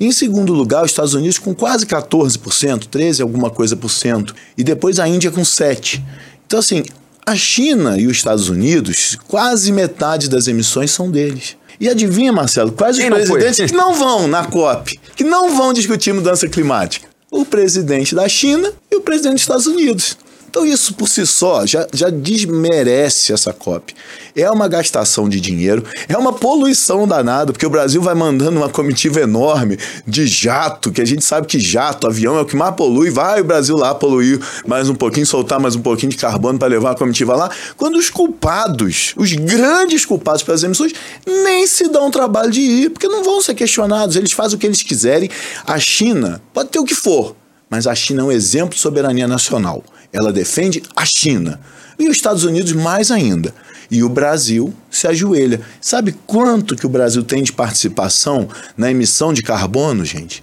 Em 0.00 0.12
segundo 0.12 0.52
lugar, 0.52 0.84
os 0.84 0.90
Estados 0.90 1.14
Unidos 1.14 1.38
com 1.38 1.54
quase 1.54 1.86
14%, 1.86 2.86
13 2.86 3.22
alguma 3.22 3.50
coisa 3.50 3.76
por 3.76 3.90
cento, 3.90 4.34
e 4.56 4.64
depois 4.64 4.98
a 4.98 5.08
Índia 5.08 5.30
com 5.30 5.44
7. 5.44 6.04
Então 6.46 6.58
assim, 6.58 6.82
a 7.26 7.36
China 7.36 7.98
e 7.98 8.06
os 8.06 8.16
Estados 8.16 8.48
Unidos, 8.48 9.18
quase 9.28 9.70
metade 9.70 10.28
das 10.28 10.48
emissões 10.48 10.90
são 10.90 11.10
deles. 11.10 11.56
E 11.80 11.88
adivinha, 11.88 12.32
Marcelo, 12.32 12.72
quais 12.72 12.96
os 12.96 13.02
Quem 13.02 13.10
presidentes 13.10 13.70
que 13.70 13.76
não 13.76 13.94
vão 13.94 14.26
na 14.26 14.44
COP, 14.44 14.98
que 15.14 15.24
não 15.24 15.56
vão 15.56 15.72
discutir 15.72 16.12
mudança 16.12 16.48
climática? 16.48 17.06
O 17.30 17.44
presidente 17.44 18.14
da 18.14 18.28
China 18.28 18.72
e 18.90 18.96
o 18.96 19.00
presidente 19.00 19.34
dos 19.34 19.42
Estados 19.42 19.66
Unidos. 19.66 20.16
Então, 20.58 20.66
isso 20.66 20.92
por 20.94 21.08
si 21.08 21.24
só 21.24 21.64
já, 21.64 21.86
já 21.94 22.10
desmerece 22.10 23.32
essa 23.32 23.52
COP. 23.52 23.94
É 24.34 24.50
uma 24.50 24.66
gastação 24.66 25.28
de 25.28 25.40
dinheiro, 25.40 25.84
é 26.08 26.18
uma 26.18 26.32
poluição 26.32 27.06
danada, 27.06 27.52
porque 27.52 27.64
o 27.64 27.70
Brasil 27.70 28.02
vai 28.02 28.16
mandando 28.16 28.58
uma 28.58 28.68
comitiva 28.68 29.20
enorme 29.20 29.78
de 30.04 30.26
jato, 30.26 30.90
que 30.90 31.00
a 31.00 31.04
gente 31.04 31.24
sabe 31.24 31.46
que 31.46 31.60
jato, 31.60 32.08
avião 32.08 32.36
é 32.36 32.40
o 32.40 32.44
que 32.44 32.56
mais 32.56 32.74
polui, 32.74 33.08
vai 33.08 33.40
o 33.40 33.44
Brasil 33.44 33.76
lá 33.76 33.94
poluir 33.94 34.40
mais 34.66 34.88
um 34.88 34.96
pouquinho, 34.96 35.24
soltar 35.26 35.60
mais 35.60 35.76
um 35.76 35.80
pouquinho 35.80 36.10
de 36.10 36.16
carbono 36.16 36.58
para 36.58 36.66
levar 36.66 36.90
a 36.90 36.96
comitiva 36.96 37.36
lá, 37.36 37.48
quando 37.76 37.94
os 37.94 38.10
culpados, 38.10 39.14
os 39.16 39.32
grandes 39.34 40.04
culpados 40.04 40.42
pelas 40.42 40.64
emissões, 40.64 40.92
nem 41.24 41.68
se 41.68 41.86
dão 41.86 42.08
o 42.08 42.10
trabalho 42.10 42.50
de 42.50 42.60
ir, 42.60 42.90
porque 42.90 43.06
não 43.06 43.22
vão 43.22 43.40
ser 43.40 43.54
questionados, 43.54 44.16
eles 44.16 44.32
fazem 44.32 44.56
o 44.56 44.58
que 44.58 44.66
eles 44.66 44.82
quiserem. 44.82 45.30
A 45.64 45.78
China 45.78 46.42
pode 46.52 46.70
ter 46.70 46.80
o 46.80 46.84
que 46.84 46.96
for, 46.96 47.36
mas 47.70 47.86
a 47.86 47.94
China 47.94 48.22
é 48.22 48.24
um 48.24 48.32
exemplo 48.32 48.74
de 48.74 48.80
soberania 48.80 49.28
nacional. 49.28 49.84
Ela 50.12 50.32
defende 50.32 50.84
a 50.94 51.04
China. 51.04 51.58
E 51.98 52.08
os 52.08 52.16
Estados 52.16 52.44
Unidos 52.44 52.72
mais 52.72 53.10
ainda. 53.10 53.52
E 53.90 54.04
o 54.04 54.08
Brasil 54.08 54.72
se 54.90 55.06
ajoelha. 55.06 55.60
Sabe 55.80 56.14
quanto 56.26 56.76
que 56.76 56.86
o 56.86 56.90
Brasil 56.90 57.24
tem 57.24 57.42
de 57.42 57.52
participação 57.52 58.48
na 58.76 58.90
emissão 58.90 59.32
de 59.32 59.42
carbono, 59.42 60.04
gente? 60.04 60.42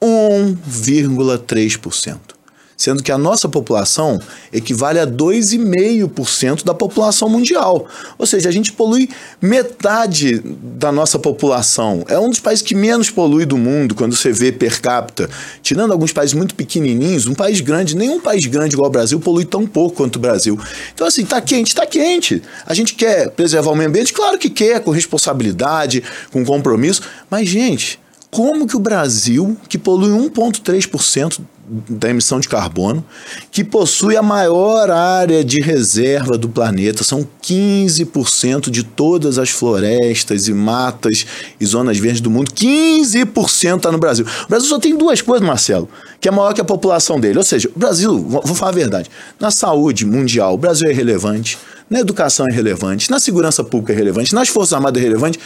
1,3% 0.00 2.35
sendo 2.76 3.02
que 3.02 3.10
a 3.10 3.18
nossa 3.18 3.48
população 3.48 4.20
equivale 4.52 4.98
a 4.98 5.06
2,5% 5.06 6.64
da 6.64 6.74
população 6.74 7.28
mundial. 7.28 7.86
Ou 8.18 8.26
seja, 8.26 8.48
a 8.48 8.52
gente 8.52 8.72
polui 8.72 9.08
metade 9.40 10.40
da 10.44 10.92
nossa 10.92 11.18
população. 11.18 12.04
É 12.08 12.18
um 12.18 12.28
dos 12.28 12.40
países 12.40 12.62
que 12.62 12.74
menos 12.74 13.10
polui 13.10 13.46
do 13.46 13.56
mundo 13.56 13.94
quando 13.94 14.14
você 14.14 14.30
vê 14.30 14.52
per 14.52 14.80
capita. 14.80 15.30
Tirando 15.62 15.92
alguns 15.92 16.12
países 16.12 16.34
muito 16.34 16.54
pequenininhos, 16.54 17.26
um 17.26 17.34
país 17.34 17.60
grande, 17.60 17.96
nenhum 17.96 18.20
país 18.20 18.44
grande 18.46 18.74
igual 18.74 18.86
ao 18.86 18.92
Brasil 18.92 19.18
polui 19.18 19.44
tão 19.44 19.66
pouco 19.66 19.96
quanto 19.96 20.16
o 20.16 20.20
Brasil. 20.20 20.58
Então, 20.94 21.06
assim, 21.06 21.24
tá 21.24 21.40
quente, 21.40 21.74
tá 21.74 21.86
quente. 21.86 22.42
A 22.66 22.74
gente 22.74 22.94
quer 22.94 23.30
preservar 23.30 23.70
o 23.70 23.74
meio 23.74 23.88
ambiente? 23.88 24.12
Claro 24.12 24.38
que 24.38 24.50
quer, 24.50 24.80
com 24.80 24.90
responsabilidade, 24.90 26.02
com 26.30 26.44
compromisso. 26.44 27.02
Mas, 27.30 27.48
gente, 27.48 27.98
como 28.30 28.66
que 28.66 28.76
o 28.76 28.80
Brasil, 28.80 29.56
que 29.68 29.78
polui 29.78 30.10
1,3% 30.10 31.40
da 31.68 32.08
emissão 32.08 32.38
de 32.38 32.48
carbono, 32.48 33.04
que 33.50 33.64
possui 33.64 34.16
a 34.16 34.22
maior 34.22 34.90
área 34.90 35.44
de 35.44 35.60
reserva 35.60 36.38
do 36.38 36.48
planeta, 36.48 37.02
são 37.02 37.26
15% 37.42 38.70
de 38.70 38.84
todas 38.84 39.38
as 39.38 39.50
florestas 39.50 40.46
e 40.46 40.54
matas 40.54 41.26
e 41.60 41.66
zonas 41.66 41.98
verdes 41.98 42.20
do 42.20 42.30
mundo, 42.30 42.52
15% 42.52 43.76
está 43.76 43.90
no 43.90 43.98
Brasil. 43.98 44.24
O 44.44 44.48
Brasil 44.48 44.68
só 44.68 44.78
tem 44.78 44.96
duas 44.96 45.20
coisas, 45.20 45.46
Marcelo, 45.46 45.88
que 46.20 46.28
é 46.28 46.30
maior 46.30 46.54
que 46.54 46.60
a 46.60 46.64
população 46.64 47.18
dele. 47.18 47.38
Ou 47.38 47.44
seja, 47.44 47.68
o 47.74 47.78
Brasil, 47.78 48.16
vou 48.16 48.54
falar 48.54 48.70
a 48.70 48.74
verdade, 48.74 49.10
na 49.40 49.50
saúde 49.50 50.06
mundial, 50.06 50.54
o 50.54 50.58
Brasil 50.58 50.88
é 50.88 50.92
relevante, 50.92 51.58
na 51.90 52.00
educação 52.00 52.46
é 52.48 52.52
relevante, 52.52 53.10
na 53.10 53.18
segurança 53.18 53.64
pública 53.64 53.92
é 53.92 53.96
relevante, 53.96 54.34
nas 54.34 54.48
Forças 54.48 54.72
Armadas 54.72 55.00
é 55.00 55.04
relevante, 55.04 55.38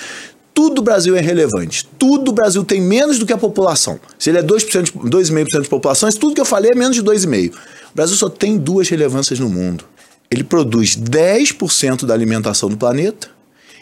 tudo 0.60 0.80
o 0.80 0.82
Brasil 0.82 1.16
é 1.16 1.22
relevante. 1.22 1.88
Tudo 1.98 2.28
o 2.28 2.32
Brasil 2.34 2.62
tem 2.62 2.82
menos 2.82 3.18
do 3.18 3.24
que 3.24 3.32
a 3.32 3.38
população. 3.38 3.98
Se 4.18 4.28
ele 4.28 4.40
é 4.40 4.42
2,5% 4.42 5.62
de 5.62 5.68
população, 5.70 6.10
tudo 6.10 6.34
que 6.34 6.40
eu 6.40 6.44
falei 6.44 6.72
é 6.72 6.74
menos 6.74 6.96
de 6.96 7.02
2,5%. 7.02 7.52
O 7.52 7.56
Brasil 7.94 8.14
só 8.14 8.28
tem 8.28 8.58
duas 8.58 8.86
relevâncias 8.90 9.40
no 9.40 9.48
mundo. 9.48 9.86
Ele 10.30 10.44
produz 10.44 10.98
10% 10.98 12.04
da 12.04 12.12
alimentação 12.12 12.68
do 12.68 12.76
planeta 12.76 13.30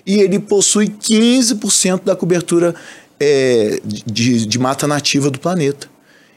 e 0.06 0.20
ele 0.20 0.38
possui 0.38 0.86
15% 0.86 2.04
da 2.04 2.14
cobertura 2.14 2.76
é, 3.18 3.80
de, 3.84 4.46
de 4.46 4.58
mata 4.60 4.86
nativa 4.86 5.32
do 5.32 5.40
planeta. 5.40 5.88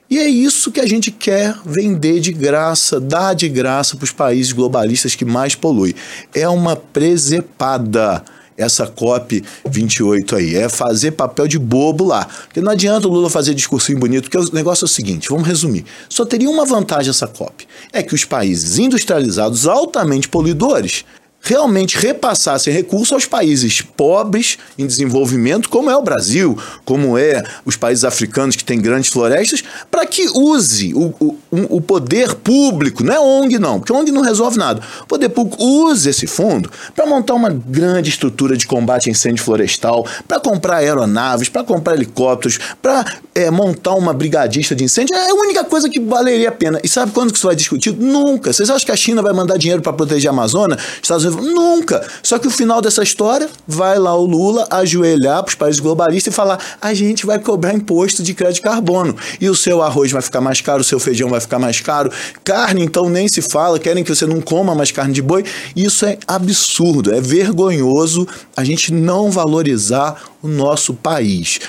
E 0.09 0.17
é 0.17 0.27
isso 0.27 0.71
que 0.71 0.79
a 0.79 0.87
gente 0.87 1.11
quer 1.11 1.55
vender 1.63 2.19
de 2.19 2.33
graça, 2.33 2.99
dar 2.99 3.35
de 3.35 3.47
graça 3.47 3.95
para 3.95 4.05
os 4.05 4.11
países 4.11 4.51
globalistas 4.53 5.13
que 5.13 5.23
mais 5.23 5.53
poluem. 5.53 5.93
É 6.33 6.49
uma 6.49 6.75
presepada 6.75 8.23
essa 8.61 8.87
COP 8.87 9.43
28 9.69 10.35
aí. 10.35 10.55
É 10.55 10.69
fazer 10.69 11.11
papel 11.11 11.47
de 11.47 11.59
bobo 11.59 12.05
lá. 12.05 12.25
Porque 12.25 12.61
não 12.61 12.71
adianta 12.71 13.07
o 13.07 13.11
Lula 13.11 13.29
fazer 13.29 13.53
discursinho 13.53 13.99
bonito, 13.99 14.29
porque 14.29 14.37
o 14.37 14.53
negócio 14.53 14.85
é 14.85 14.87
o 14.87 14.89
seguinte: 14.89 15.29
vamos 15.29 15.47
resumir. 15.47 15.85
Só 16.09 16.25
teria 16.25 16.49
uma 16.49 16.65
vantagem 16.65 17.09
essa 17.09 17.27
COP: 17.27 17.67
é 17.91 18.01
que 18.03 18.15
os 18.15 18.25
países 18.25 18.77
industrializados 18.77 19.67
altamente 19.67 20.29
poluidores 20.29 21.05
realmente 21.41 21.97
repassassem 21.97 22.73
recursos 22.73 23.11
aos 23.11 23.25
países 23.25 23.81
pobres 23.81 24.57
em 24.77 24.85
desenvolvimento, 24.85 25.69
como 25.69 25.89
é 25.89 25.97
o 25.97 26.01
Brasil, 26.01 26.57
como 26.85 27.17
é 27.17 27.43
os 27.65 27.75
países 27.75 28.03
africanos 28.05 28.55
que 28.55 28.63
têm 28.63 28.79
grandes 28.79 29.09
florestas, 29.09 29.63
para 29.89 30.05
que 30.05 30.27
use 30.29 30.93
o, 30.93 31.13
o, 31.19 31.37
o, 31.51 31.81
poder 31.81 32.35
público, 32.35 33.03
não 33.03 33.13
é 33.13 33.19
ONG 33.19 33.57
não, 33.57 33.79
porque 33.79 33.91
ONG 33.91 34.11
não 34.11 34.21
resolve 34.21 34.57
nada. 34.57 34.81
O 35.01 35.07
poder 35.07 35.29
público 35.29 35.61
use 35.63 36.09
esse 36.09 36.27
fundo 36.27 36.69
para 36.95 37.05
montar 37.05 37.33
uma 37.33 37.49
grande 37.49 38.09
estrutura 38.09 38.55
de 38.55 38.67
combate 38.67 39.09
a 39.09 39.11
incêndio 39.11 39.43
florestal, 39.43 40.05
para 40.27 40.39
comprar 40.39 40.77
aeronaves, 40.77 41.49
para 41.49 41.63
comprar 41.63 41.95
helicópteros, 41.95 42.59
para 42.81 43.05
é, 43.33 43.49
montar 43.49 43.93
uma 43.95 44.13
brigadista 44.13 44.75
de 44.75 44.83
incêndio. 44.83 45.15
É 45.15 45.29
a 45.29 45.33
única 45.33 45.63
coisa 45.63 45.89
que 45.89 45.99
valeria 45.99 46.49
a 46.49 46.51
pena. 46.51 46.79
E 46.83 46.87
sabe 46.87 47.11
quando 47.11 47.31
que 47.31 47.37
isso 47.37 47.47
vai 47.47 47.55
discutir? 47.55 47.93
Nunca. 47.93 48.51
Vocês 48.51 48.69
acham 48.69 48.85
que 48.85 48.91
a 48.91 48.95
China 48.95 49.21
vai 49.21 49.33
mandar 49.33 49.57
dinheiro 49.57 49.81
para 49.81 49.93
proteger 49.93 50.29
a 50.29 50.33
Amazônia? 50.33 50.77
Estados 51.01 51.25
Unidos 51.25 51.45
Nunca. 51.53 52.05
Só 52.21 52.37
que 52.37 52.47
o 52.47 52.51
final 52.51 52.81
dessa 52.81 53.03
história, 53.03 53.49
vai 53.67 53.97
lá 53.97 54.15
o 54.15 54.25
Lula 54.25 54.67
ajoelhar 54.69 55.43
para 55.43 55.49
os 55.49 55.55
países 55.55 55.79
globalistas 55.79 56.33
e 56.33 56.35
falar: 56.35 56.59
a 56.81 56.93
gente 56.93 57.25
vai 57.25 57.39
cobrar 57.39 57.73
imposto 57.73 58.21
de 58.21 58.33
crédito 58.33 58.55
de 58.55 58.61
carbono. 58.61 59.15
E 59.39 59.49
o 59.49 59.55
seu 59.55 59.81
arroz 59.81 60.11
vai 60.11 60.21
ficar 60.21 60.41
mais 60.41 60.59
caro, 60.61 60.81
o 60.81 60.83
seu 60.83 60.99
feijão 60.99 61.29
vai 61.29 61.39
ficar 61.39 61.59
mais 61.59 61.79
caro. 61.79 62.11
Carne, 62.43 62.83
então, 62.83 63.09
nem 63.09 63.27
se 63.27 63.41
fala, 63.41 63.79
querem 63.79 64.03
que 64.03 64.13
você 64.13 64.25
não 64.25 64.41
coma 64.41 64.75
mais 64.75 64.91
carne 64.91 65.13
de 65.13 65.21
boi. 65.21 65.45
Isso 65.75 66.05
é 66.05 66.17
absurdo, 66.27 67.13
é 67.13 67.21
vergonhoso 67.21 68.27
a 68.55 68.63
gente 68.63 68.93
não 68.93 69.31
valorizar 69.31 70.21
o 70.41 70.47
nosso 70.47 70.93
país 70.93 71.59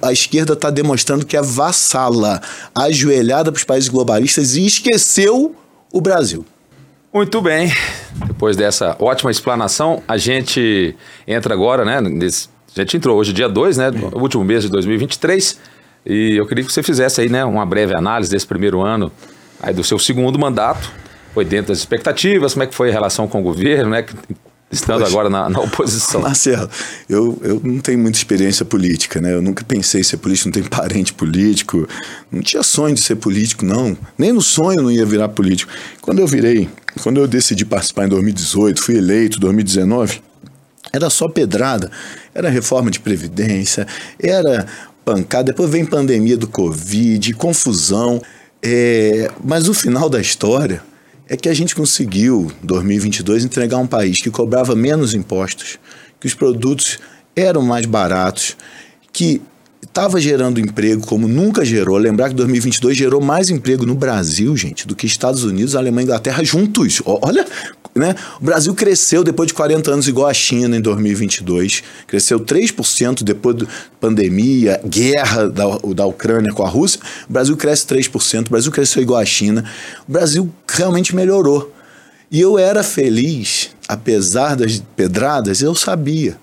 a 0.00 0.12
esquerda 0.12 0.52
está 0.52 0.70
demonstrando 0.70 1.26
que 1.26 1.36
é 1.36 1.42
vassala, 1.42 2.40
ajoelhada 2.72 3.50
para 3.50 3.58
os 3.58 3.64
países 3.64 3.88
globalistas 3.88 4.54
e 4.54 4.64
esqueceu 4.64 5.56
o 5.92 6.00
Brasil. 6.00 6.46
Muito 7.12 7.42
bem. 7.42 7.72
Depois 8.26 8.56
dessa 8.56 8.96
ótima 9.00 9.30
explanação, 9.30 10.00
a 10.06 10.16
gente 10.16 10.94
entra 11.26 11.52
agora, 11.52 11.84
né? 11.84 12.00
Nesse, 12.00 12.48
a 12.76 12.80
gente 12.80 12.96
entrou 12.96 13.18
hoje, 13.18 13.32
dia 13.32 13.48
2, 13.48 13.76
né? 13.76 13.90
No 13.90 14.18
último 14.18 14.44
mês 14.44 14.62
de 14.62 14.70
2023. 14.70 15.58
E 16.06 16.36
eu 16.36 16.46
queria 16.46 16.64
que 16.64 16.72
você 16.72 16.82
fizesse 16.82 17.20
aí, 17.20 17.28
né? 17.28 17.44
Uma 17.44 17.66
breve 17.66 17.92
análise 17.92 18.30
desse 18.30 18.46
primeiro 18.46 18.80
ano, 18.80 19.10
aí 19.60 19.74
do 19.74 19.82
seu 19.82 19.98
segundo 19.98 20.38
mandato. 20.38 20.90
Foi 21.34 21.44
dentro 21.44 21.68
das 21.68 21.78
expectativas, 21.78 22.52
como 22.52 22.62
é 22.62 22.66
que 22.68 22.74
foi 22.74 22.90
a 22.90 22.92
relação 22.92 23.26
com 23.26 23.40
o 23.40 23.42
governo, 23.42 23.90
né? 23.90 24.06
Estando 24.72 25.00
Poxa, 25.00 25.12
agora 25.12 25.28
na, 25.28 25.50
na, 25.50 25.60
oposição. 25.60 26.22
Marcelo, 26.22 26.68
eu, 27.08 27.38
eu 27.42 27.60
não 27.62 27.78
tenho 27.78 27.98
muita 27.98 28.16
experiência 28.16 28.64
política, 28.64 29.20
né? 29.20 29.34
Eu 29.34 29.42
nunca 29.42 29.62
pensei 29.62 30.00
em 30.00 30.04
ser 30.04 30.16
político, 30.16 30.48
não 30.48 30.52
tenho 30.52 30.70
parente 30.70 31.12
político, 31.12 31.86
não 32.30 32.40
tinha 32.40 32.62
sonho 32.62 32.94
de 32.94 33.02
ser 33.02 33.16
político, 33.16 33.66
não. 33.66 33.96
Nem 34.16 34.32
no 34.32 34.40
sonho 34.40 34.78
eu 34.78 34.82
não 34.82 34.90
ia 34.90 35.04
virar 35.04 35.28
político. 35.28 35.70
Quando 36.00 36.20
eu 36.20 36.26
virei 36.26 36.70
quando 37.00 37.18
eu 37.18 37.26
decidi 37.26 37.64
participar 37.64 38.04
em 38.04 38.08
2018, 38.08 38.82
fui 38.82 38.96
eleito 38.96 39.38
em 39.38 39.40
2019, 39.40 40.20
era 40.92 41.08
só 41.08 41.28
pedrada, 41.28 41.90
era 42.34 42.50
reforma 42.50 42.90
de 42.90 43.00
previdência, 43.00 43.86
era 44.20 44.66
pancada, 45.04 45.44
depois 45.44 45.70
vem 45.70 45.86
pandemia 45.86 46.36
do 46.36 46.46
Covid, 46.46 47.32
confusão. 47.34 48.20
É, 48.62 49.30
mas 49.42 49.68
o 49.68 49.74
final 49.74 50.08
da 50.08 50.20
história 50.20 50.82
é 51.32 51.36
que 51.36 51.48
a 51.48 51.54
gente 51.54 51.74
conseguiu, 51.74 52.52
em 52.62 52.66
2022, 52.66 53.46
entregar 53.46 53.78
um 53.78 53.86
país 53.86 54.20
que 54.20 54.30
cobrava 54.30 54.76
menos 54.76 55.14
impostos, 55.14 55.78
que 56.20 56.26
os 56.26 56.34
produtos 56.34 56.98
eram 57.34 57.62
mais 57.62 57.86
baratos, 57.86 58.54
que 59.10 59.40
estava 59.92 60.18
gerando 60.18 60.58
emprego 60.58 61.06
como 61.06 61.28
nunca 61.28 61.64
gerou. 61.64 61.98
Lembrar 61.98 62.30
que 62.30 62.34
2022 62.34 62.96
gerou 62.96 63.20
mais 63.20 63.50
emprego 63.50 63.84
no 63.84 63.94
Brasil, 63.94 64.56
gente, 64.56 64.88
do 64.88 64.96
que 64.96 65.06
Estados 65.06 65.44
Unidos, 65.44 65.76
Alemanha 65.76 66.04
e 66.04 66.06
Inglaterra 66.06 66.42
juntos. 66.42 67.02
Olha, 67.04 67.46
né? 67.94 68.14
O 68.40 68.44
Brasil 68.44 68.74
cresceu 68.74 69.22
depois 69.22 69.48
de 69.48 69.54
40 69.54 69.92
anos 69.92 70.08
igual 70.08 70.28
a 70.28 70.32
China 70.32 70.78
em 70.78 70.80
2022. 70.80 71.82
Cresceu 72.06 72.40
3% 72.40 73.22
depois 73.22 73.54
da 73.54 73.66
pandemia, 74.00 74.80
guerra 74.82 75.46
da, 75.46 75.64
da 75.94 76.06
Ucrânia 76.06 76.54
com 76.54 76.64
a 76.64 76.68
Rússia. 76.68 76.98
O 77.28 77.32
Brasil 77.32 77.54
cresce 77.54 77.86
3%. 77.86 78.46
O 78.46 78.50
Brasil 78.50 78.72
cresceu 78.72 79.02
igual 79.02 79.20
a 79.20 79.26
China. 79.26 79.62
O 80.08 80.12
Brasil 80.12 80.50
realmente 80.66 81.14
melhorou. 81.14 81.70
E 82.30 82.40
eu 82.40 82.58
era 82.58 82.82
feliz, 82.82 83.68
apesar 83.86 84.56
das 84.56 84.82
pedradas, 84.96 85.60
eu 85.60 85.74
sabia. 85.74 86.38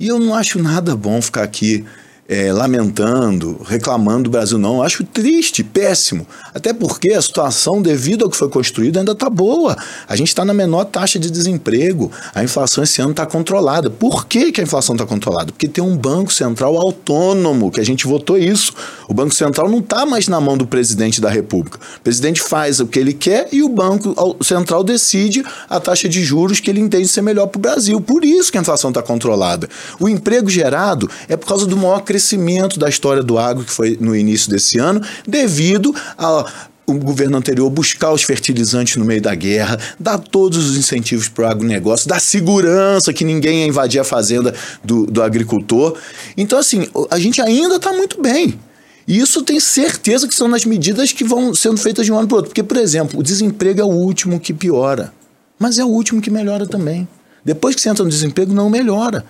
E 0.00 0.08
eu 0.08 0.18
não 0.18 0.34
acho 0.34 0.58
nada 0.58 0.96
bom 0.96 1.20
ficar 1.20 1.42
aqui 1.42 1.84
é, 2.28 2.52
lamentando, 2.52 3.60
reclamando 3.64 4.24
do 4.24 4.30
Brasil, 4.30 4.58
não. 4.58 4.76
Eu 4.76 4.82
acho 4.82 5.04
triste, 5.04 5.62
péssimo. 5.62 6.26
Até 6.52 6.72
porque 6.72 7.12
a 7.12 7.22
situação, 7.22 7.80
devido 7.80 8.24
ao 8.24 8.30
que 8.30 8.36
foi 8.36 8.48
construído, 8.48 8.98
ainda 8.98 9.12
está 9.12 9.30
boa. 9.30 9.76
A 10.08 10.16
gente 10.16 10.28
está 10.28 10.44
na 10.44 10.52
menor 10.52 10.84
taxa 10.86 11.18
de 11.18 11.30
desemprego. 11.30 12.10
A 12.34 12.42
inflação 12.42 12.82
esse 12.82 13.00
ano 13.00 13.12
está 13.12 13.24
controlada. 13.24 13.90
Por 13.90 14.26
que, 14.26 14.50
que 14.50 14.60
a 14.60 14.64
inflação 14.64 14.96
está 14.96 15.06
controlada? 15.06 15.52
Porque 15.52 15.68
tem 15.68 15.82
um 15.82 15.96
Banco 15.96 16.32
Central 16.32 16.76
autônomo, 16.76 17.70
que 17.70 17.80
a 17.80 17.84
gente 17.84 18.06
votou 18.06 18.36
isso. 18.36 18.72
O 19.08 19.14
Banco 19.14 19.34
Central 19.34 19.68
não 19.68 19.78
está 19.78 20.04
mais 20.04 20.26
na 20.26 20.40
mão 20.40 20.56
do 20.56 20.66
presidente 20.66 21.20
da 21.20 21.30
República. 21.30 21.78
O 21.98 22.00
presidente 22.00 22.42
faz 22.42 22.80
o 22.80 22.86
que 22.86 22.98
ele 22.98 23.12
quer 23.12 23.48
e 23.52 23.62
o 23.62 23.68
Banco 23.68 24.36
Central 24.42 24.82
decide 24.82 25.44
a 25.70 25.78
taxa 25.78 26.08
de 26.08 26.24
juros 26.24 26.58
que 26.58 26.70
ele 26.70 26.80
entende 26.80 27.06
ser 27.06 27.22
melhor 27.22 27.46
para 27.46 27.58
o 27.58 27.62
Brasil. 27.62 28.00
Por 28.00 28.24
isso 28.24 28.50
que 28.50 28.58
a 28.58 28.60
inflação 28.60 28.90
está 28.90 29.02
controlada. 29.02 29.68
O 30.00 30.08
emprego 30.08 30.50
gerado 30.50 31.08
é 31.28 31.36
por 31.36 31.46
causa 31.46 31.66
do 31.66 31.76
maior 31.76 32.00
crescimento 32.00 32.15
crescimento 32.16 32.78
da 32.78 32.88
história 32.88 33.22
do 33.22 33.38
agro, 33.38 33.64
que 33.64 33.70
foi 33.70 33.98
no 34.00 34.16
início 34.16 34.50
desse 34.50 34.78
ano, 34.78 35.02
devido 35.26 35.94
a 36.16 36.46
o 36.88 36.94
governo 36.94 37.36
anterior 37.36 37.68
buscar 37.68 38.12
os 38.12 38.22
fertilizantes 38.22 38.94
no 38.94 39.04
meio 39.04 39.20
da 39.20 39.34
guerra, 39.34 39.76
dar 39.98 40.18
todos 40.18 40.70
os 40.70 40.76
incentivos 40.76 41.28
para 41.28 41.48
o 41.48 41.50
agronegócio, 41.50 42.08
dar 42.08 42.20
segurança 42.20 43.12
que 43.12 43.24
ninguém 43.24 43.62
ia 43.62 43.66
invadir 43.66 44.00
a 44.00 44.04
fazenda 44.04 44.54
do, 44.84 45.04
do 45.04 45.20
agricultor. 45.20 45.98
Então, 46.36 46.56
assim, 46.56 46.86
a 47.10 47.18
gente 47.18 47.42
ainda 47.42 47.74
está 47.74 47.92
muito 47.92 48.22
bem. 48.22 48.56
E 49.04 49.18
isso 49.18 49.42
tem 49.42 49.58
certeza 49.58 50.28
que 50.28 50.34
são 50.34 50.46
nas 50.46 50.64
medidas 50.64 51.10
que 51.10 51.24
vão 51.24 51.52
sendo 51.56 51.76
feitas 51.76 52.06
de 52.06 52.12
um 52.12 52.18
ano 52.18 52.28
para 52.28 52.34
o 52.34 52.36
outro. 52.36 52.50
Porque, 52.50 52.62
por 52.62 52.76
exemplo, 52.76 53.18
o 53.18 53.22
desemprego 53.22 53.80
é 53.80 53.84
o 53.84 53.88
último 53.88 54.38
que 54.38 54.54
piora, 54.54 55.12
mas 55.58 55.80
é 55.80 55.84
o 55.84 55.88
último 55.88 56.22
que 56.22 56.30
melhora 56.30 56.68
também. 56.68 57.08
Depois 57.46 57.76
que 57.76 57.80
você 57.80 57.88
entra 57.88 58.02
no 58.02 58.10
desemprego, 58.10 58.52
não 58.52 58.68
melhora. 58.68 59.24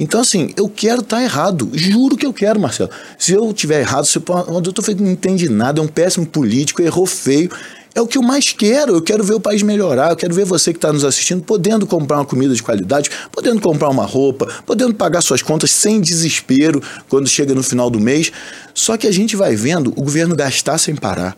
Então, 0.00 0.22
assim, 0.22 0.54
eu 0.56 0.70
quero 0.70 1.02
estar 1.02 1.18
tá 1.18 1.22
errado. 1.22 1.68
Juro 1.74 2.16
que 2.16 2.24
eu 2.24 2.32
quero, 2.32 2.58
Marcelo. 2.58 2.88
Se 3.18 3.34
eu 3.34 3.52
tiver 3.52 3.80
errado, 3.80 4.06
se 4.06 4.16
o 4.16 4.60
doutor 4.62 4.80
Freitas 4.80 5.04
não 5.04 5.12
entende 5.12 5.50
nada, 5.50 5.78
é 5.78 5.84
um 5.84 5.86
péssimo 5.86 6.24
político, 6.24 6.80
errou 6.80 7.04
feio. 7.04 7.50
É 7.94 8.00
o 8.00 8.06
que 8.06 8.16
eu 8.16 8.22
mais 8.22 8.52
quero. 8.52 8.94
Eu 8.94 9.02
quero 9.02 9.22
ver 9.22 9.34
o 9.34 9.40
país 9.40 9.62
melhorar. 9.62 10.08
Eu 10.08 10.16
quero 10.16 10.32
ver 10.32 10.46
você 10.46 10.72
que 10.72 10.78
está 10.78 10.90
nos 10.90 11.04
assistindo 11.04 11.42
podendo 11.42 11.86
comprar 11.86 12.16
uma 12.16 12.24
comida 12.24 12.54
de 12.54 12.62
qualidade, 12.62 13.10
podendo 13.30 13.60
comprar 13.60 13.90
uma 13.90 14.06
roupa, 14.06 14.48
podendo 14.64 14.94
pagar 14.94 15.20
suas 15.20 15.42
contas 15.42 15.70
sem 15.70 16.00
desespero 16.00 16.82
quando 17.06 17.28
chega 17.28 17.54
no 17.54 17.62
final 17.62 17.90
do 17.90 18.00
mês. 18.00 18.32
Só 18.72 18.96
que 18.96 19.06
a 19.06 19.12
gente 19.12 19.36
vai 19.36 19.54
vendo 19.54 19.88
o 19.88 20.02
governo 20.02 20.34
gastar 20.34 20.78
sem 20.78 20.96
parar. 20.96 21.36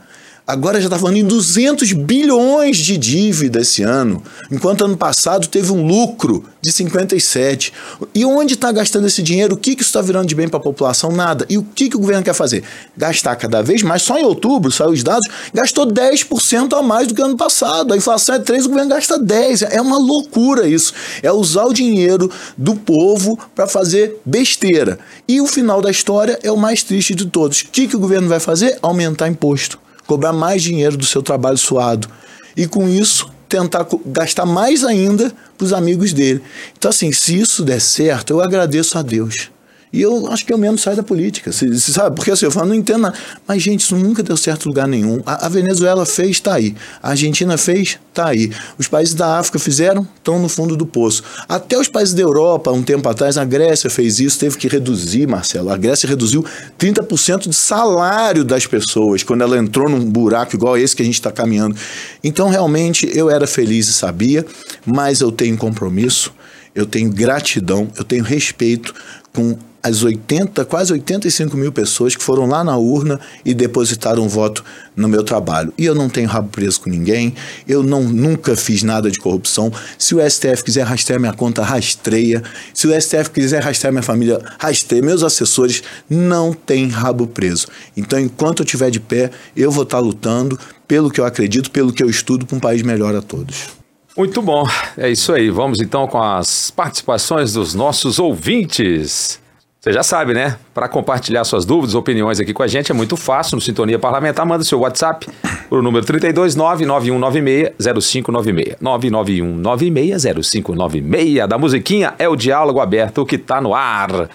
Agora 0.51 0.81
já 0.81 0.89
está 0.89 0.99
falando 0.99 1.17
em 1.17 1.25
200 1.25 1.93
bilhões 1.93 2.77
de 2.77 2.99
dívida 2.99 3.61
esse 3.61 3.85
ano, 3.85 4.21
enquanto 4.51 4.85
ano 4.85 4.97
passado 4.97 5.47
teve 5.47 5.71
um 5.71 5.87
lucro 5.87 6.45
de 6.61 6.73
57. 6.73 7.73
E 8.13 8.25
onde 8.25 8.55
está 8.55 8.73
gastando 8.73 9.07
esse 9.07 9.23
dinheiro? 9.23 9.55
O 9.55 9.57
que, 9.57 9.77
que 9.77 9.83
isso 9.83 9.91
está 9.91 10.03
virando 10.03 10.27
de 10.27 10.35
bem 10.35 10.49
para 10.49 10.59
a 10.59 10.63
população? 10.63 11.13
Nada. 11.13 11.47
E 11.49 11.57
o 11.57 11.63
que, 11.63 11.89
que 11.89 11.97
o 11.97 12.01
governo 12.01 12.25
quer 12.25 12.35
fazer? 12.35 12.65
Gastar 12.97 13.37
cada 13.37 13.63
vez 13.63 13.85
mais. 13.85 14.03
Só 14.03 14.19
em 14.19 14.25
outubro, 14.25 14.73
saiu 14.73 14.91
os 14.91 15.05
dados, 15.05 15.25
gastou 15.55 15.87
10% 15.87 16.77
a 16.77 16.83
mais 16.83 17.07
do 17.07 17.15
que 17.15 17.23
ano 17.23 17.37
passado. 17.37 17.95
A 17.95 17.97
inflação 17.97 18.35
é 18.35 18.41
3%, 18.41 18.65
o 18.65 18.69
governo 18.71 18.91
gasta 18.91 19.21
10%. 19.21 19.69
É 19.71 19.81
uma 19.81 19.99
loucura 19.99 20.67
isso. 20.67 20.93
É 21.23 21.31
usar 21.31 21.67
o 21.67 21.73
dinheiro 21.73 22.29
do 22.59 22.75
povo 22.75 23.39
para 23.55 23.69
fazer 23.69 24.21
besteira. 24.25 24.99
E 25.29 25.41
o 25.41 25.47
final 25.47 25.81
da 25.81 25.93
história 25.93 26.41
é 26.43 26.51
o 26.51 26.57
mais 26.57 26.83
triste 26.83 27.15
de 27.15 27.27
todos. 27.27 27.61
O 27.61 27.67
que, 27.67 27.87
que 27.87 27.95
o 27.95 28.01
governo 28.01 28.29
vai 28.29 28.41
fazer? 28.41 28.81
Aumentar 28.83 29.29
imposto 29.29 29.79
cobrar 30.11 30.33
mais 30.33 30.61
dinheiro 30.61 30.97
do 30.97 31.07
seu 31.07 31.23
trabalho 31.23 31.57
suado. 31.57 32.09
E 32.57 32.67
com 32.67 32.89
isso, 32.89 33.31
tentar 33.49 33.87
gastar 34.07 34.45
mais 34.45 34.83
ainda 34.83 35.33
para 35.57 35.65
os 35.65 35.73
amigos 35.73 36.13
dele. 36.13 36.43
Então, 36.77 36.89
assim, 36.89 37.13
se 37.13 37.39
isso 37.39 37.63
der 37.63 37.81
certo, 37.81 38.33
eu 38.33 38.41
agradeço 38.41 38.99
a 38.99 39.03
Deus. 39.03 39.53
E 39.93 40.03
eu 40.03 40.29
acho 40.29 40.47
que 40.47 40.53
eu 40.53 40.59
mesmo 40.59 40.79
saio 40.79 40.97
da 40.97 41.03
política. 41.03 41.51
Sabe? 41.53 42.15
Porque 42.15 42.31
assim, 42.31 42.45
eu 42.45 42.51
falo, 42.51 42.69
não 42.69 42.75
entendo 42.75 43.01
nada. 43.01 43.19
Mas, 43.47 43.61
gente, 43.61 43.81
isso 43.81 43.97
nunca 43.97 44.23
deu 44.23 44.37
certo 44.37 44.67
em 44.67 44.69
lugar 44.69 44.87
nenhum. 44.87 45.21
A, 45.27 45.47
a 45.47 45.49
Venezuela 45.49 46.07
fez, 46.07 46.31
está 46.31 46.55
aí. 46.55 46.77
A 47.03 47.11
Argentina 47.11 47.59
fez, 47.59 47.99
está 48.09 48.29
aí. 48.29 48.53
Os 48.79 48.87
países 48.87 49.15
da 49.15 49.39
África 49.39 49.59
fizeram, 49.59 50.07
estão 50.17 50.39
no 50.39 50.49
fundo 50.49 50.77
do 50.77 50.87
poço. 50.87 51.25
Até 51.49 51.77
os 51.77 51.89
países 51.89 52.15
da 52.15 52.23
Europa, 52.23 52.71
um 52.71 52.85
tempo 52.85 53.09
atrás, 53.09 53.37
a 53.37 53.45
Grécia 53.45 53.91
fez 53.91 54.21
isso, 54.21 54.39
teve 54.39 54.57
que 54.57 54.69
reduzir, 54.69 55.27
Marcelo. 55.27 55.71
A 55.71 55.77
Grécia 55.77 56.09
reduziu 56.09 56.45
30% 56.79 57.49
de 57.49 57.55
salário 57.55 58.45
das 58.45 58.67
pessoas 58.67 59.25
quando 59.25 59.43
ela 59.43 59.59
entrou 59.59 59.89
num 59.89 60.09
buraco 60.09 60.55
igual 60.55 60.79
esse 60.79 60.95
que 60.95 61.03
a 61.03 61.05
gente 61.05 61.15
está 61.15 61.33
caminhando. 61.33 61.75
Então, 62.23 62.49
realmente, 62.49 63.11
eu 63.13 63.29
era 63.29 63.47
feliz 63.47 63.89
e 63.89 63.93
sabia, 63.93 64.47
mas 64.87 65.21
eu 65.21 65.33
tenho 65.33 65.57
compromisso, 65.57 66.33
eu 66.77 66.87
tenho 66.87 67.11
gratidão, 67.11 67.89
eu 67.97 68.05
tenho 68.05 68.23
respeito 68.23 68.95
com 69.33 69.59
as 69.83 70.03
80, 70.03 70.65
quase 70.67 70.93
85 70.93 71.57
mil 71.57 71.73
pessoas 71.73 72.15
que 72.15 72.23
foram 72.23 72.47
lá 72.47 72.63
na 72.63 72.77
urna 72.77 73.19
e 73.45 73.55
depositaram 73.55 74.23
um 74.23 74.29
voto 74.29 74.63
no 74.95 75.09
meu 75.09 75.23
trabalho. 75.23 75.73
E 75.79 75.87
eu 75.87 75.95
não 75.95 76.09
tenho 76.09 76.29
rabo 76.29 76.51
preso 76.51 76.83
com 76.83 76.91
ninguém, 76.91 77.35
eu 77.67 77.83
não, 77.83 78.03
nunca 78.03 78.55
fiz 78.55 78.83
nada 78.83 79.11
de 79.11 79.19
corrupção. 79.19 79.73
Se 79.99 80.15
o 80.15 80.31
STF 80.31 80.63
quiser 80.65 80.85
rastrear 80.85 81.19
minha 81.19 81.33
conta, 81.33 81.63
rastreia. 81.63 82.43
Se 82.75 82.87
o 82.87 83.01
STF 83.01 83.31
quiser 83.31 83.63
rastrear 83.63 83.93
minha 83.93 84.03
família, 84.03 84.41
rastreia. 84.59 85.03
Meus 85.03 85.23
assessores 85.23 85.83
não 86.09 86.53
têm 86.53 86.89
rabo 86.89 87.27
preso. 87.27 87.67
Então, 87.97 88.19
enquanto 88.19 88.61
eu 88.61 88.65
estiver 88.65 88.91
de 88.91 89.01
pé, 89.01 89.31
eu 89.57 89.71
vou 89.71 89.85
estar 89.85 89.99
lutando 89.99 90.59
pelo 90.87 91.11
que 91.11 91.21
eu 91.21 91.25
acredito, 91.25 91.71
pelo 91.71 91.93
que 91.93 92.03
eu 92.03 92.11
estudo, 92.11 92.45
para 92.45 92.57
um 92.57 92.61
país 92.61 92.83
melhor 92.83 93.15
a 93.15 93.23
todos. 93.23 93.81
Muito 94.17 94.43
bom, 94.43 94.69
é 94.99 95.11
isso 95.11 95.33
aí. 95.33 95.49
Vamos 95.49 95.81
então 95.81 96.07
com 96.07 96.21
as 96.21 96.71
participações 96.71 97.55
dos 97.55 97.75
nossos 97.75 98.19
ouvintes. 98.19 99.40
Você 99.81 99.95
já 99.95 100.03
sabe, 100.03 100.35
né? 100.35 100.59
Para 100.75 100.87
compartilhar 100.91 101.43
suas 101.43 101.65
dúvidas, 101.65 101.95
opiniões 101.95 102.39
aqui 102.39 102.53
com 102.53 102.63
a 102.63 102.67
gente 102.67 102.93
é 102.93 102.95
muito 102.95 103.17
fácil. 103.17 103.55
No 103.55 103.63
Sintonia 103.63 103.99
Parlamentar, 103.99 104.45
manda 104.45 104.63
seu 104.63 104.81
WhatsApp 104.81 105.27
para 105.71 105.79
o 105.79 105.81
número 105.81 106.05
32991960596. 106.05 108.77
991960596. 108.79 111.47
Da 111.47 111.57
musiquinha 111.57 112.13
é 112.19 112.29
o 112.29 112.37
diálogo 112.37 112.79
aberto 112.79 113.25
que 113.25 113.37
está 113.37 113.59
no 113.59 113.75
ar. 113.75 114.29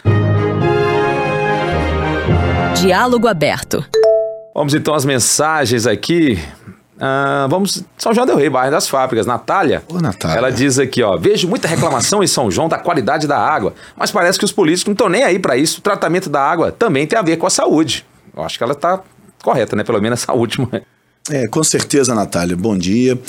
Diálogo 2.81 3.27
aberto. 3.27 3.86
Vamos 4.51 4.73
então 4.73 4.95
às 4.95 5.05
mensagens 5.05 5.86
aqui. 5.86 6.39
Uh, 6.95 7.49
vamos, 7.49 7.84
São 7.97 8.13
João 8.13 8.25
del 8.25 8.38
Rei, 8.38 8.49
bairro 8.49 8.71
das 8.71 8.88
fábricas. 8.88 9.25
Natália, 9.25 9.84
Ô, 9.89 9.99
Natália, 9.99 10.38
ela 10.38 10.51
diz 10.51 10.79
aqui, 10.79 11.03
ó, 11.03 11.17
vejo 11.17 11.47
muita 11.47 11.67
reclamação 11.67 12.23
em 12.23 12.27
São 12.27 12.49
João 12.49 12.69
da 12.69 12.77
qualidade 12.77 13.27
da 13.27 13.38
água, 13.38 13.73
mas 13.97 14.12
parece 14.12 14.39
que 14.39 14.45
os 14.45 14.51
políticos 14.51 14.88
não 14.88 14.93
estão 14.93 15.10
nem 15.10 15.23
aí 15.23 15.38
para 15.38 15.58
isso. 15.58 15.79
O 15.79 15.81
tratamento 15.81 16.29
da 16.29 16.41
água 16.41 16.71
também 16.71 17.05
tem 17.05 17.19
a 17.19 17.21
ver 17.21 17.38
com 17.38 17.45
a 17.45 17.49
saúde. 17.49 18.05
Eu 18.36 18.43
acho 18.43 18.58
que 18.58 18.63
ela 18.63 18.73
está 18.73 19.01
correta, 19.43 19.75
né? 19.75 19.84
Pelo 19.84 20.01
menos 20.01 20.21
essa 20.23 20.31
última. 20.34 20.69
É, 21.29 21.47
com 21.47 21.63
certeza, 21.63 22.15
Natália. 22.15 22.55
Bom 22.55 22.77
dia. 22.77 23.19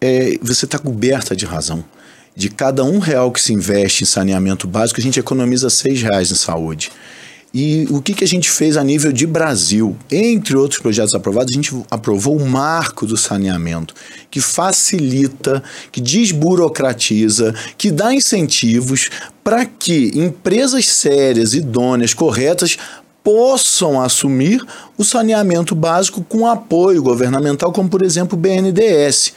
É, 0.00 0.38
você 0.40 0.64
está 0.64 0.78
coberta 0.78 1.34
de 1.34 1.44
razão. 1.44 1.84
De 2.34 2.48
cada 2.48 2.84
um 2.84 2.98
real 3.00 3.32
que 3.32 3.40
se 3.40 3.52
investe 3.52 4.04
em 4.04 4.06
saneamento 4.06 4.68
básico, 4.68 5.00
a 5.00 5.02
gente 5.02 5.18
economiza 5.18 5.68
seis 5.68 6.00
reais 6.00 6.30
em 6.30 6.36
saúde. 6.36 6.92
E 7.52 7.88
o 7.90 8.00
que, 8.00 8.14
que 8.14 8.22
a 8.22 8.28
gente 8.28 8.48
fez 8.48 8.76
a 8.76 8.84
nível 8.84 9.12
de 9.12 9.26
Brasil? 9.26 9.96
Entre 10.10 10.56
outros 10.56 10.80
projetos 10.80 11.14
aprovados, 11.14 11.52
a 11.52 11.56
gente 11.56 11.74
aprovou 11.90 12.36
o 12.36 12.48
marco 12.48 13.04
do 13.04 13.16
saneamento, 13.16 13.92
que 14.30 14.40
facilita, 14.40 15.60
que 15.90 16.00
desburocratiza, 16.00 17.52
que 17.76 17.90
dá 17.90 18.14
incentivos 18.14 19.10
para 19.42 19.66
que 19.66 20.12
empresas 20.14 20.86
sérias, 20.86 21.52
idôneas, 21.52 22.14
corretas 22.14 22.78
possam 23.24 24.00
assumir 24.00 24.64
o 24.96 25.02
saneamento 25.02 25.74
básico 25.74 26.22
com 26.22 26.46
apoio 26.46 27.02
governamental, 27.02 27.72
como 27.72 27.88
por 27.88 28.02
exemplo 28.02 28.38
o 28.38 28.40
BNDES. 28.40 29.34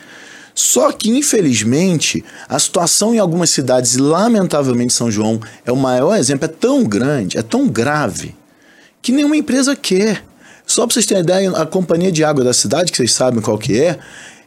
Só 0.56 0.92
que, 0.92 1.10
infelizmente, 1.10 2.24
a 2.48 2.60
situação 2.60 3.14
em 3.16 3.20
algumas 3.20 3.50
cidades, 3.50 3.98
lamentavelmente 3.98 4.94
São 4.94 5.10
João 5.10 5.40
é 5.66 5.72
o 5.72 5.76
maior 5.76 6.16
exemplo, 6.16 6.46
é 6.46 6.48
tão 6.48 6.84
grande, 6.84 7.38
é 7.38 7.42
tão 7.42 7.68
grave, 7.68 8.36
que 9.02 9.12
nenhuma 9.12 9.36
empresa 9.36 9.76
quer. 9.76 10.24
Só 10.66 10.86
para 10.86 10.94
vocês 10.94 11.06
terem 11.06 11.24
ideia, 11.24 11.52
a 11.52 11.66
companhia 11.66 12.12
de 12.12 12.24
água 12.24 12.44
da 12.44 12.54
cidade, 12.54 12.92
que 12.92 12.98
vocês 12.98 13.14
sabem 13.14 13.42
qual 13.42 13.58
que 13.58 13.80
é, 13.80 14.00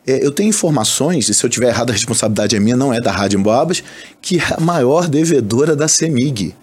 é 0.07 0.25
eu 0.25 0.31
tenho 0.31 0.49
informações, 0.49 1.29
e 1.29 1.35
se 1.35 1.45
eu 1.45 1.51
tiver 1.51 1.69
errado 1.69 1.91
a 1.91 1.93
responsabilidade 1.93 2.55
é 2.55 2.61
minha, 2.61 2.77
não 2.77 2.95
é 2.95 3.01
da 3.01 3.11
Rádio 3.11 3.41
Emboabas, 3.41 3.83
que 4.23 4.39
é 4.39 4.55
a 4.57 4.61
maior 4.61 5.09
devedora 5.09 5.75
da 5.75 5.89
CEMIG 5.89 6.55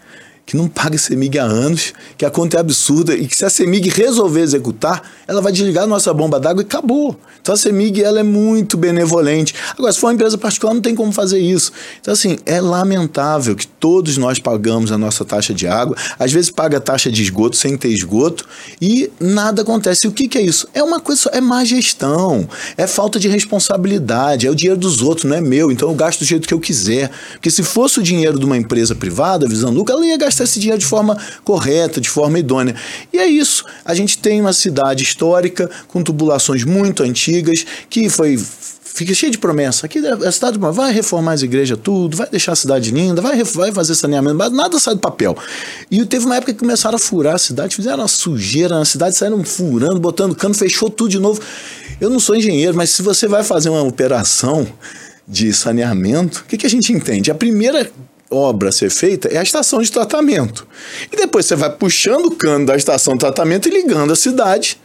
que 0.46 0.58
não 0.58 0.68
paga 0.68 0.98
CEMIG 0.98 1.40
há 1.40 1.46
anos, 1.46 1.94
que 2.18 2.26
a 2.26 2.30
conta 2.30 2.58
é 2.58 2.60
absurda 2.60 3.16
e 3.16 3.28
que 3.28 3.36
se 3.36 3.46
a 3.46 3.50
CEMIG 3.50 3.90
resolver 3.90 4.42
executar, 4.42 5.02
ela 5.26 5.42
vai 5.42 5.52
desligar 5.52 5.86
a 5.86 5.88
nossa 5.88 6.14
bomba 6.14 6.40
d'água 6.40 6.62
e 6.64 6.66
acabou. 6.66 7.18
Então 7.42 7.56
a 7.56 7.58
CEMIG 7.58 8.04
ela 8.04 8.20
é 8.20 8.24
muito 8.24 8.78
benevolente. 8.78 9.56
Agora, 9.78 9.92
se 9.92 10.00
for 10.00 10.08
uma 10.08 10.14
empresa 10.14 10.38
particular, 10.38 10.74
não 10.74 10.82
tem 10.82 10.96
como 10.96 11.12
fazer 11.12 11.40
isso. 11.40 11.72
Então, 12.02 12.14
assim, 12.14 12.38
é 12.46 12.60
lamentável 12.60 13.56
que 13.56 13.66
todos 13.66 14.18
nós 14.18 14.38
pagamos 14.38 14.92
a 14.92 14.98
nossa 14.98 15.24
taxa 15.24 15.54
de 15.54 15.66
água, 15.66 15.96
às 16.20 16.32
vezes 16.32 16.50
paga 16.50 16.78
a 16.78 16.82
taxa 16.82 17.12
de 17.12 17.22
esgoto 17.22 17.56
sem 17.56 17.78
ter 17.78 17.90
esgoto 17.90 18.46
e 18.82 19.10
nada 19.20 19.62
acontece. 19.62 20.06
E 20.06 20.10
o 20.10 20.12
que, 20.12 20.28
que 20.28 20.38
é 20.38 20.42
isso? 20.42 20.68
É 20.74 20.84
uma 20.84 21.00
coisa, 21.00 21.30
é 21.34 21.40
má 21.40 21.64
gestão, 21.64 22.48
é 22.78 22.86
falta 22.86 23.18
de 23.18 23.28
responsabilidade, 23.28 24.46
é 24.46 24.52
o 24.52 24.56
dinheiro 24.56 24.80
dos 24.80 25.02
outros, 25.02 25.26
não 25.26 25.38
é 25.38 25.42
meu, 25.42 25.72
então 25.72 25.90
eu 25.90 25.96
gasto 25.96 26.20
do 26.20 26.26
jeito 26.26 26.48
que 26.48 26.54
eu 26.54 26.60
quiser. 26.60 27.10
Porque 27.34 27.50
se 27.50 27.64
fosse 27.64 28.00
o 28.00 28.04
dinheiro 28.04 28.38
de 28.38 28.46
uma 28.46 28.58
empresa 28.58 28.94
privada, 28.94 29.48
visando 29.48 29.78
lucro, 29.78 29.96
ela 29.96 30.06
ia 30.06 30.18
gastar 30.18 30.33
gastar 30.34 30.44
esse 30.44 30.60
dinheiro 30.60 30.80
de 30.80 30.86
forma 30.86 31.18
correta, 31.44 32.02
de 32.02 32.10
forma 32.10 32.40
idônea. 32.40 32.76
E 33.12 33.18
é 33.18 33.28
isso. 33.28 33.64
A 33.86 33.94
gente 33.94 34.18
tem 34.18 34.42
uma 34.42 34.54
cidade 34.54 35.04
histórica 35.04 35.70
com 35.88 36.04
tubulações 36.04 36.64
muito 36.64 37.04
antigas 37.04 37.66
que 37.90 38.10
foi 38.10 38.38
fica 38.96 39.12
cheio 39.16 39.32
de 39.32 39.40
promessa. 39.40 39.88
Aqui 39.88 40.00
a 40.06 40.32
cidade 40.32 40.60
vai 40.60 40.94
reformar 40.94 41.34
as 41.34 41.42
igrejas 41.42 41.80
tudo, 41.82 42.16
vai 42.16 42.30
deixar 42.30 42.52
a 42.52 42.56
cidade 42.56 42.92
linda, 42.92 43.22
vai, 43.22 43.44
vai 43.44 43.72
fazer 43.72 43.96
saneamento, 43.96 44.36
mas 44.36 44.52
nada 44.52 44.80
sai 44.80 44.94
do 44.94 45.00
papel. 45.00 45.36
E 45.90 46.06
teve 46.06 46.26
uma 46.26 46.36
época 46.36 46.54
que 46.54 46.60
começaram 46.60 46.96
a 46.96 47.00
furar 47.00 47.36
a 47.36 47.40
cidade, 47.40 47.76
fizeram 47.76 48.00
uma 48.00 48.08
sujeira 48.08 48.78
na 48.78 48.86
cidade, 48.86 49.16
saíram 49.18 49.44
furando, 49.44 50.00
botando 50.00 50.36
cano, 50.36 50.54
fechou 50.54 50.92
tudo 50.92 51.10
de 51.10 51.20
novo. 51.20 51.42
Eu 52.00 52.10
não 52.10 52.20
sou 52.20 52.36
engenheiro, 52.36 52.78
mas 52.78 52.92
se 52.92 53.02
você 53.02 53.28
vai 53.28 53.44
fazer 53.44 53.70
uma 53.70 53.82
operação 53.82 54.68
de 55.28 55.52
saneamento, 55.54 56.42
o 56.42 56.44
que, 56.44 56.58
que 56.58 56.68
a 56.68 56.70
gente 56.70 56.94
entende? 56.94 57.32
A 57.32 57.36
primeira 57.36 57.90
obra 58.34 58.70
a 58.70 58.72
ser 58.72 58.90
feita 58.90 59.28
é 59.28 59.38
a 59.38 59.44
estação 59.44 59.82
de 59.82 59.92
tratamento. 59.92 60.68
E 61.12 61.16
depois 61.16 61.46
você 61.46 61.56
vai 61.56 61.70
puxando 61.70 62.26
o 62.26 62.32
cano 62.32 62.66
da 62.66 62.76
estação 62.76 63.14
de 63.14 63.20
tratamento 63.20 63.68
e 63.68 63.72
ligando 63.72 64.12
a 64.12 64.16
cidade 64.16 64.80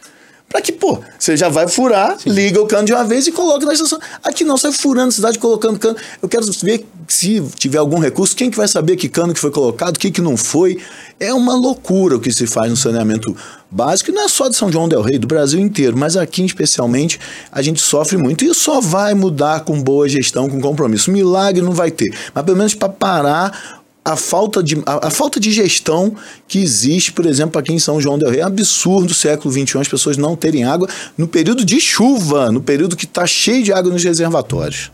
para 0.49 0.61
que, 0.61 0.71
pô, 0.71 0.99
você 1.17 1.37
já 1.37 1.47
vai 1.47 1.67
furar, 1.67 2.19
Sim. 2.19 2.31
liga 2.31 2.59
o 2.59 2.65
cano 2.65 2.85
de 2.85 2.91
uma 2.91 3.03
vez 3.03 3.27
e 3.27 3.31
coloca 3.31 3.65
na 3.65 3.73
estação. 3.73 3.99
Aqui 4.23 4.43
não, 4.43 4.57
sai 4.57 4.71
furando 4.71 5.09
a 5.09 5.11
cidade, 5.11 5.37
colocando 5.37 5.77
cano. 5.77 5.95
Eu 6.21 6.27
quero 6.27 6.43
ver 6.63 6.87
se 7.13 7.41
tiver 7.55 7.77
algum 7.77 7.99
recurso, 7.99 8.35
quem 8.35 8.51
que 8.51 8.57
vai 8.57 8.67
saber 8.67 8.95
que 8.95 9.09
cano 9.09 9.33
que 9.33 9.39
foi 9.39 9.51
colocado, 9.51 9.95
o 9.95 9.99
que 9.99 10.11
que 10.11 10.21
não 10.21 10.37
foi. 10.37 10.77
É 11.19 11.33
uma 11.33 11.55
loucura 11.55 12.15
o 12.15 12.19
que 12.19 12.31
se 12.31 12.47
faz 12.47 12.69
no 12.69 12.77
saneamento 12.77 13.35
básico, 13.69 14.11
não 14.11 14.23
é 14.23 14.27
só 14.27 14.47
de 14.47 14.55
São 14.55 14.71
João 14.71 14.87
del 14.87 15.01
Rei, 15.01 15.17
do 15.17 15.27
Brasil 15.27 15.59
inteiro, 15.59 15.97
mas 15.97 16.15
aqui 16.15 16.45
especialmente 16.45 17.19
a 17.51 17.61
gente 17.61 17.81
sofre 17.81 18.17
muito 18.17 18.45
e 18.45 18.53
só 18.53 18.79
vai 18.79 19.13
mudar 19.13 19.61
com 19.61 19.81
boa 19.81 20.07
gestão, 20.07 20.49
com 20.49 20.61
compromisso. 20.61 21.11
Milagre 21.11 21.61
não 21.61 21.71
vai 21.71 21.91
ter, 21.91 22.13
mas 22.33 22.45
pelo 22.45 22.57
menos 22.57 22.73
para 22.73 22.89
parar 22.89 23.79
a 24.03 24.15
falta, 24.15 24.63
de, 24.63 24.81
a, 24.85 25.07
a, 25.07 25.09
falta 25.09 25.39
de 25.39 25.51
gestão 25.51 26.15
que 26.47 26.59
existe, 26.59 27.11
por 27.11 27.25
exemplo, 27.25 27.59
aqui 27.59 27.73
em 27.73 27.79
São 27.79 27.99
João 28.01 28.17
del 28.17 28.29
Rei. 28.29 28.39
É 28.39 28.43
absurdo 28.43 29.13
século 29.13 29.53
XXI 29.53 29.79
as 29.79 29.87
pessoas 29.87 30.17
não 30.17 30.35
terem 30.35 30.63
água 30.63 30.87
no 31.17 31.27
período 31.27 31.63
de 31.65 31.79
chuva, 31.79 32.51
no 32.51 32.61
período 32.61 32.95
que 32.95 33.05
está 33.05 33.27
cheio 33.27 33.63
de 33.63 33.73
água 33.73 33.91
nos 33.91 34.03
reservatórios. 34.03 34.89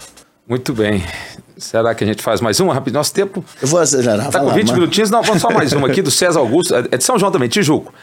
Muito 0.48 0.74
bem. 0.74 1.04
Será 1.58 1.96
que 1.96 2.04
a 2.04 2.08
gente 2.08 2.22
faz 2.22 2.42
mais 2.42 2.60
uma? 2.60 2.74
Rápido, 2.74 2.94
nosso 2.94 3.14
tempo. 3.14 3.44
Eu 3.62 3.68
vou 3.68 3.80
acelerar. 3.80 4.28
Está 4.28 4.40
com 4.40 4.52
20 4.52 4.68
lá, 4.68 4.74
minutinhos? 4.74 5.10
Não, 5.10 5.24
vamos 5.24 5.42
só 5.42 5.50
mais 5.50 5.72
uma 5.74 5.88
aqui 5.88 6.02
do 6.02 6.12
César 6.12 6.40
Augusto, 6.40 6.76
é 6.76 6.98
de 6.98 7.04
São 7.04 7.18
João 7.18 7.32
também, 7.32 7.48
Tijuco. 7.48 7.94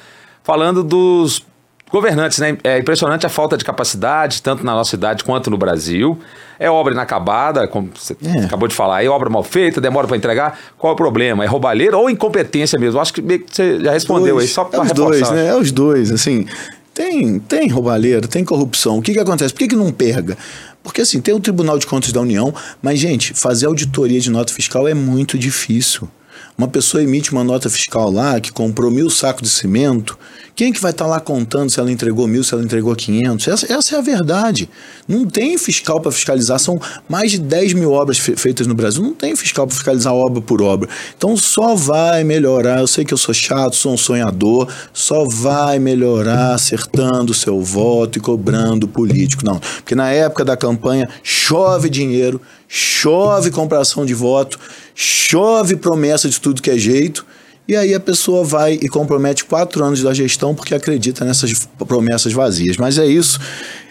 Falando 0.42 0.82
dos 0.82 1.44
governantes, 1.90 2.38
né? 2.38 2.56
É 2.64 2.78
impressionante 2.78 3.26
a 3.26 3.28
falta 3.28 3.56
de 3.56 3.64
capacidade, 3.64 4.40
tanto 4.40 4.64
na 4.64 4.72
nossa 4.72 4.90
cidade 4.90 5.22
quanto 5.22 5.50
no 5.50 5.58
Brasil. 5.58 6.18
É 6.58 6.70
obra 6.70 6.94
inacabada, 6.94 7.68
como 7.68 7.90
você 7.94 8.16
é. 8.24 8.44
acabou 8.44 8.66
de 8.66 8.74
falar, 8.74 9.04
é 9.04 9.08
obra 9.08 9.28
mal 9.28 9.42
feita, 9.42 9.80
demora 9.80 10.06
para 10.08 10.16
entregar. 10.16 10.58
Qual 10.78 10.92
é 10.92 10.94
o 10.94 10.96
problema? 10.96 11.44
É 11.44 11.46
roubalheira 11.46 11.98
ou 11.98 12.08
incompetência 12.08 12.78
mesmo? 12.78 12.98
Acho 12.98 13.12
que 13.12 13.20
você 13.20 13.80
já 13.80 13.92
respondeu 13.92 14.36
dois, 14.36 14.48
aí, 14.48 14.54
só 14.54 14.64
para 14.64 14.80
é 14.80 14.82
os 14.82 14.92
dois, 14.92 15.30
né? 15.30 15.46
É 15.48 15.54
os 15.54 15.70
dois, 15.70 16.10
assim. 16.10 16.46
Tem, 16.94 17.38
tem 17.38 17.68
roubalheira, 17.68 18.26
tem 18.28 18.44
corrupção. 18.44 18.98
O 18.98 19.02
que, 19.02 19.12
que 19.12 19.18
acontece? 19.18 19.52
Por 19.52 19.60
que, 19.60 19.68
que 19.68 19.76
não 19.76 19.90
pega? 19.90 20.36
Porque 20.82 21.00
assim, 21.00 21.20
tem 21.20 21.34
o 21.34 21.40
Tribunal 21.40 21.78
de 21.78 21.86
Contas 21.86 22.12
da 22.12 22.20
União, 22.20 22.54
mas, 22.82 22.98
gente, 22.98 23.34
fazer 23.34 23.66
auditoria 23.66 24.20
de 24.20 24.30
nota 24.30 24.52
fiscal 24.52 24.88
é 24.88 24.94
muito 24.94 25.38
difícil. 25.38 26.08
Uma 26.56 26.68
pessoa 26.68 27.02
emite 27.02 27.32
uma 27.32 27.42
nota 27.42 27.68
fiscal 27.68 28.10
lá 28.10 28.40
que 28.40 28.52
comprou 28.52 28.90
mil 28.90 29.10
sacos 29.10 29.42
de 29.42 29.48
cimento 29.48 30.18
quem 30.54 30.72
que 30.72 30.80
vai 30.80 30.90
estar 30.90 31.06
tá 31.06 31.10
lá 31.10 31.18
contando 31.18 31.70
se 31.70 31.80
ela 31.80 31.90
entregou 31.90 32.26
mil, 32.26 32.44
se 32.44 32.52
ela 32.52 32.62
entregou 32.62 32.94
500? 32.94 33.48
Essa, 33.48 33.72
essa 33.72 33.96
é 33.96 33.98
a 33.98 34.02
verdade. 34.02 34.68
Não 35.08 35.24
tem 35.24 35.56
fiscal 35.56 35.98
para 36.00 36.12
fiscalizar. 36.12 36.58
São 36.58 36.78
mais 37.08 37.30
de 37.30 37.38
10 37.38 37.72
mil 37.72 37.92
obras 37.92 38.18
fe 38.18 38.36
feitas 38.36 38.66
no 38.66 38.74
Brasil. 38.74 39.02
Não 39.02 39.14
tem 39.14 39.34
fiscal 39.34 39.66
para 39.66 39.74
fiscalizar 39.74 40.12
obra 40.12 40.42
por 40.42 40.60
obra. 40.60 40.88
Então 41.16 41.36
só 41.38 41.74
vai 41.74 42.22
melhorar. 42.22 42.80
Eu 42.80 42.86
sei 42.86 43.04
que 43.04 43.14
eu 43.14 43.18
sou 43.18 43.32
chato, 43.32 43.76
sou 43.76 43.94
um 43.94 43.96
sonhador. 43.96 44.68
Só 44.92 45.24
vai 45.24 45.78
melhorar 45.78 46.54
acertando 46.54 47.32
o 47.32 47.34
seu 47.34 47.60
voto 47.60 48.18
e 48.18 48.20
cobrando 48.20 48.86
político. 48.86 49.44
Não. 49.44 49.58
Porque 49.58 49.94
na 49.94 50.10
época 50.10 50.44
da 50.44 50.56
campanha 50.56 51.08
chove 51.22 51.88
dinheiro, 51.88 52.38
chove 52.74 53.50
compração 53.50 54.06
de 54.06 54.14
voto, 54.14 54.58
chove 54.94 55.76
promessa 55.76 56.26
de 56.26 56.40
tudo 56.40 56.62
que 56.62 56.70
é 56.70 56.78
jeito 56.78 57.26
e 57.68 57.76
aí 57.76 57.94
a 57.94 58.00
pessoa 58.00 58.42
vai 58.42 58.78
e 58.80 58.88
compromete 58.88 59.44
quatro 59.44 59.84
anos 59.84 60.02
da 60.02 60.14
gestão 60.14 60.54
porque 60.54 60.74
acredita 60.74 61.22
nessas 61.22 61.68
promessas 61.86 62.32
vazias. 62.32 62.78
Mas 62.78 62.96
é 62.96 63.04
isso. 63.04 63.38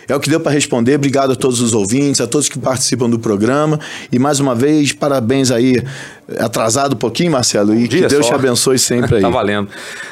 É 0.07 0.15
o 0.15 0.19
que 0.19 0.29
deu 0.29 0.39
para 0.39 0.51
responder. 0.51 0.95
Obrigado 0.95 1.31
a 1.31 1.35
todos 1.35 1.61
os 1.61 1.73
ouvintes, 1.73 2.21
a 2.21 2.27
todos 2.27 2.49
que 2.49 2.59
participam 2.59 3.09
do 3.09 3.19
programa. 3.19 3.79
E 4.11 4.19
mais 4.19 4.39
uma 4.39 4.55
vez, 4.55 4.91
parabéns 4.93 5.51
aí. 5.51 5.83
Atrasado 6.37 6.93
um 6.93 6.97
pouquinho, 6.97 7.31
Marcelo, 7.31 7.75
e 7.75 7.87
que 7.87 8.07
Deus 8.07 8.25
só. 8.25 8.31
te 8.31 8.35
abençoe 8.35 8.79
sempre 8.79 9.15
aí. 9.17 9.21
tá 9.21 9.29
valendo. 9.29 9.69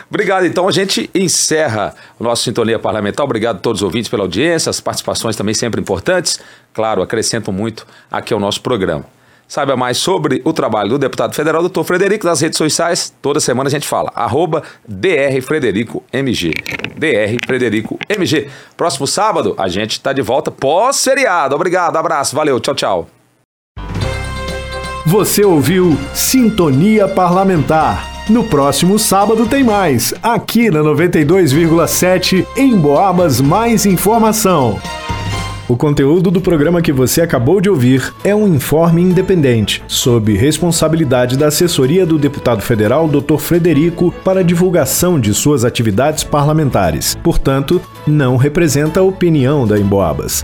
Obrigado. 0.10 0.46
Então 0.46 0.68
a 0.68 0.72
gente 0.72 1.10
encerra 1.16 1.96
o 2.20 2.24
nosso 2.24 2.44
Sintonia 2.44 2.78
Parlamentar. 2.80 3.26
Obrigado 3.26 3.58
a 3.58 3.60
todos 3.60 3.82
os 3.82 3.86
ouvintes 3.86 4.10
pela 4.10 4.24
audiência, 4.24 4.70
as 4.70 4.82
participações 4.82 5.36
também 5.36 5.54
sempre 5.54 5.80
importantes. 5.80 6.40
Claro, 6.74 7.02
acrescentam 7.02 7.54
muito 7.54 7.86
aqui 8.12 8.34
ao 8.34 8.40
nosso 8.40 8.62
programa. 8.62 9.06
Saiba 9.50 9.76
mais 9.76 9.98
sobre 9.98 10.44
o 10.46 10.54
trabalho 10.54 10.92
do 10.92 11.00
deputado 11.00 11.34
federal, 11.34 11.62
doutor 11.62 11.84
Frederico, 11.84 12.28
nas 12.28 12.40
redes 12.40 12.56
sociais. 12.56 13.12
Toda 13.20 13.40
semana 13.40 13.68
a 13.68 13.72
gente 13.72 13.88
fala. 13.88 14.12
Arroba 14.14 14.62
DR 14.88 15.42
Frederico 15.42 16.04
MG. 16.14 16.54
DR 16.96 17.36
Frederico 17.48 17.98
MG. 18.08 18.48
Próximo 18.78 19.08
sábado 19.08 19.56
a 19.58 19.68
gente 19.68 19.94
está 19.94 20.14
de 20.14 20.22
volta 20.22 20.52
pós-feriado. 20.52 21.56
Obrigado, 21.56 21.98
abraço, 21.98 22.36
valeu, 22.36 22.60
tchau, 22.60 22.76
tchau. 22.76 23.10
Você 25.04 25.44
ouviu 25.44 25.98
Sintonia 26.14 27.08
Parlamentar. 27.08 28.08
No 28.30 28.44
próximo 28.44 29.00
sábado 29.00 29.48
tem 29.48 29.64
mais, 29.64 30.14
aqui 30.22 30.70
na 30.70 30.82
92,7 30.82 32.46
em 32.56 32.78
Boabas 32.78 33.42
Mais 33.42 33.88
Informação. 33.88 34.80
O 35.70 35.78
conteúdo 35.78 36.32
do 36.32 36.42
programa 36.42 36.82
que 36.82 36.92
você 36.92 37.22
acabou 37.22 37.62
de 37.62 37.70
ouvir 37.70 38.12
é 38.24 38.34
um 38.34 38.48
informe 38.48 39.04
independente, 39.04 39.84
sob 39.88 40.36
responsabilidade 40.36 41.38
da 41.38 41.46
assessoria 41.46 42.08
do 42.08 42.18
deputado 42.18 42.60
federal 42.64 43.08
Dr. 43.08 43.38
Frederico 43.38 44.12
para 44.24 44.44
divulgação 44.44 45.20
de 45.20 45.32
suas 45.32 45.64
atividades 45.64 46.24
parlamentares. 46.24 47.16
Portanto, 47.22 47.80
não 48.08 48.36
representa 48.36 49.02
a 49.02 49.04
opinião 49.04 49.68
da 49.68 49.78
Emboabas. 49.80 50.44